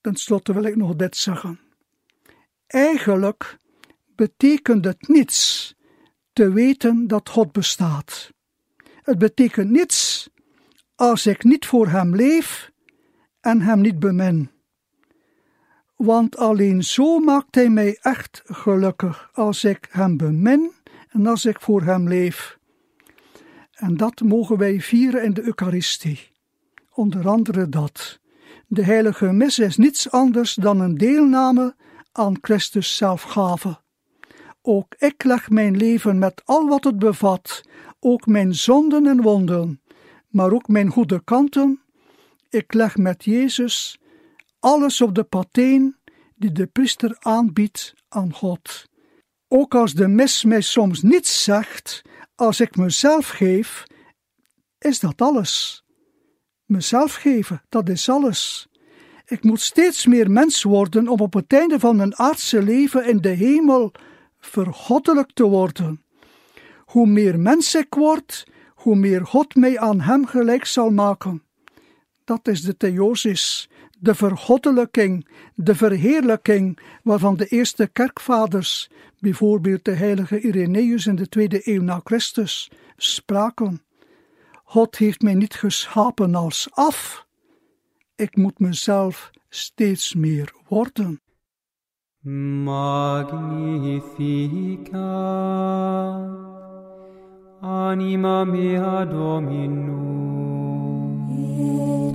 Ten 0.00 0.16
slotte 0.16 0.52
wil 0.52 0.64
ik 0.64 0.76
nog 0.76 0.96
dit 0.96 1.16
zeggen. 1.16 1.60
Eigenlijk 2.66 3.58
betekent 4.14 4.84
het 4.84 5.08
niets 5.08 5.74
te 6.32 6.52
weten 6.52 7.06
dat 7.06 7.28
God 7.28 7.52
bestaat. 7.52 8.32
Het 9.02 9.18
betekent 9.18 9.70
niets 9.70 10.28
als 10.94 11.26
ik 11.26 11.44
niet 11.44 11.66
voor 11.66 11.88
Hem 11.88 12.16
leef 12.16 12.70
en 13.40 13.60
Hem 13.60 13.80
niet 13.80 13.98
bemin. 13.98 14.50
Want 15.96 16.36
alleen 16.36 16.82
zo 16.82 17.18
maakt 17.18 17.54
Hij 17.54 17.70
mij 17.70 17.98
echt 18.00 18.42
gelukkig 18.44 19.30
als 19.32 19.64
ik 19.64 19.88
Hem 19.90 20.16
bemin 20.16 20.72
en 21.08 21.26
als 21.26 21.44
ik 21.44 21.60
voor 21.60 21.82
Hem 21.82 22.08
leef. 22.08 22.58
En 23.72 23.96
dat 23.96 24.20
mogen 24.20 24.56
wij 24.56 24.80
vieren 24.80 25.24
in 25.24 25.34
de 25.34 25.42
Eucharistie. 25.42 26.30
Onder 26.90 27.28
andere 27.28 27.68
dat. 27.68 28.20
De 28.66 28.84
heilige 28.84 29.32
mis 29.32 29.58
is 29.58 29.76
niets 29.76 30.10
anders 30.10 30.54
dan 30.54 30.80
een 30.80 30.96
deelname 30.96 31.74
aan 32.12 32.38
Christus 32.40 32.96
zelfgave. 32.96 33.81
Ook 34.62 34.94
ik 34.98 35.24
leg 35.24 35.50
mijn 35.50 35.76
leven 35.76 36.18
met 36.18 36.42
al 36.44 36.68
wat 36.68 36.84
het 36.84 36.98
bevat, 36.98 37.62
ook 38.00 38.26
mijn 38.26 38.54
zonden 38.54 39.06
en 39.06 39.22
wonden, 39.22 39.80
maar 40.28 40.52
ook 40.52 40.68
mijn 40.68 40.90
goede 40.90 41.24
kanten. 41.24 41.80
Ik 42.48 42.72
leg 42.72 42.96
met 42.96 43.24
Jezus 43.24 44.00
alles 44.62 45.00
op 45.00 45.14
de 45.14 45.22
pateen 45.22 45.96
die 46.36 46.52
de 46.52 46.66
priester 46.66 47.16
aanbiedt 47.18 47.94
aan 48.08 48.32
God. 48.32 48.88
Ook 49.48 49.74
als 49.74 49.94
de 49.94 50.08
mis 50.08 50.44
mij 50.44 50.60
soms 50.60 51.02
niets 51.02 51.44
zegt, 51.44 52.02
als 52.34 52.60
ik 52.60 52.76
mezelf 52.76 53.28
geef, 53.28 53.84
is 54.78 55.00
dat 55.00 55.20
alles. 55.20 55.84
Mezelf 56.64 57.14
geven, 57.14 57.62
dat 57.68 57.88
is 57.88 58.08
alles. 58.08 58.68
Ik 59.26 59.42
moet 59.42 59.60
steeds 59.60 60.06
meer 60.06 60.30
mens 60.30 60.62
worden 60.62 61.08
om 61.08 61.20
op 61.20 61.32
het 61.32 61.52
einde 61.52 61.78
van 61.78 61.96
mijn 61.96 62.16
aardse 62.16 62.62
leven 62.62 63.06
in 63.06 63.20
de 63.20 63.28
hemel 63.28 63.92
vergoddelijk 64.46 65.30
te 65.32 65.44
worden. 65.44 66.02
Hoe 66.78 67.06
meer 67.06 67.40
mens 67.40 67.74
ik 67.74 67.94
word, 67.94 68.46
hoe 68.74 68.96
meer 68.96 69.26
God 69.26 69.54
mij 69.54 69.78
aan 69.78 70.00
hem 70.00 70.26
gelijk 70.26 70.64
zal 70.64 70.90
maken. 70.90 71.42
Dat 72.24 72.48
is 72.48 72.62
de 72.62 72.76
theosis, 72.76 73.70
de 73.98 74.14
vergoddelijking, 74.14 75.28
de 75.54 75.74
verheerlijking 75.74 76.78
waarvan 77.02 77.36
de 77.36 77.46
eerste 77.46 77.86
kerkvaders, 77.86 78.90
bijvoorbeeld 79.18 79.84
de 79.84 79.92
heilige 79.92 80.40
Irenaeus 80.40 81.06
in 81.06 81.16
de 81.16 81.28
tweede 81.28 81.60
eeuw 81.64 81.82
na 81.82 82.00
Christus, 82.04 82.70
spraken. 82.96 83.82
God 84.64 84.96
heeft 84.96 85.22
mij 85.22 85.34
niet 85.34 85.54
geschapen 85.54 86.34
als 86.34 86.68
af. 86.70 87.26
Ik 88.16 88.36
moet 88.36 88.58
mezelf 88.58 89.30
steeds 89.48 90.14
meer 90.14 90.52
worden. 90.68 91.21
Magnificat 92.24 93.32
anima 97.60 98.44
mea 98.46 99.04
Dominum. 99.04 99.98
Et 101.28 102.14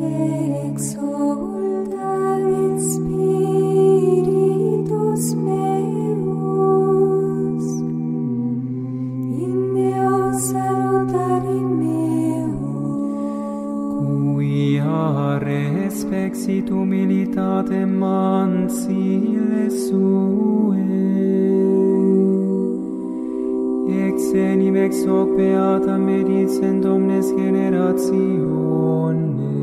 exulta 0.72 2.40
in 2.40 2.80
spiritus 2.80 4.06
meus 5.36 5.77
mare 15.08 15.90
spexit 15.90 16.70
humilitate 16.70 17.86
mansile 17.86 19.70
sue. 19.70 20.76
Ex 24.06 24.34
enim 24.34 24.76
ex 24.86 25.06
hoc 25.06 25.30
beata 25.38 25.96
medis 26.08 26.56
in 26.70 26.82
domnes 26.82 27.28
generationes. 27.40 29.57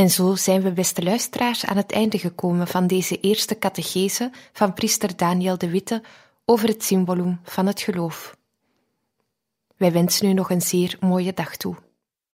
En 0.07 0.13
zo 0.13 0.35
zijn 0.35 0.63
we, 0.63 0.73
beste 0.73 1.03
luisteraars, 1.03 1.65
aan 1.65 1.77
het 1.77 1.93
einde 1.93 2.19
gekomen 2.19 2.67
van 2.67 2.87
deze 2.87 3.21
eerste 3.21 3.59
catechese 3.59 4.31
van 4.53 4.73
priester 4.73 5.17
Daniel 5.17 5.59
de 5.59 5.71
Witte 5.71 6.03
over 6.45 6.69
het 6.69 6.85
symbolum 6.85 7.41
van 7.43 7.67
het 7.67 7.81
geloof. 7.81 8.37
Wij 9.77 9.93
wensen 9.93 10.29
u 10.29 10.33
nog 10.33 10.51
een 10.51 10.63
zeer 10.63 10.97
mooie 11.01 11.33
dag 11.35 11.57
toe. 11.57 11.77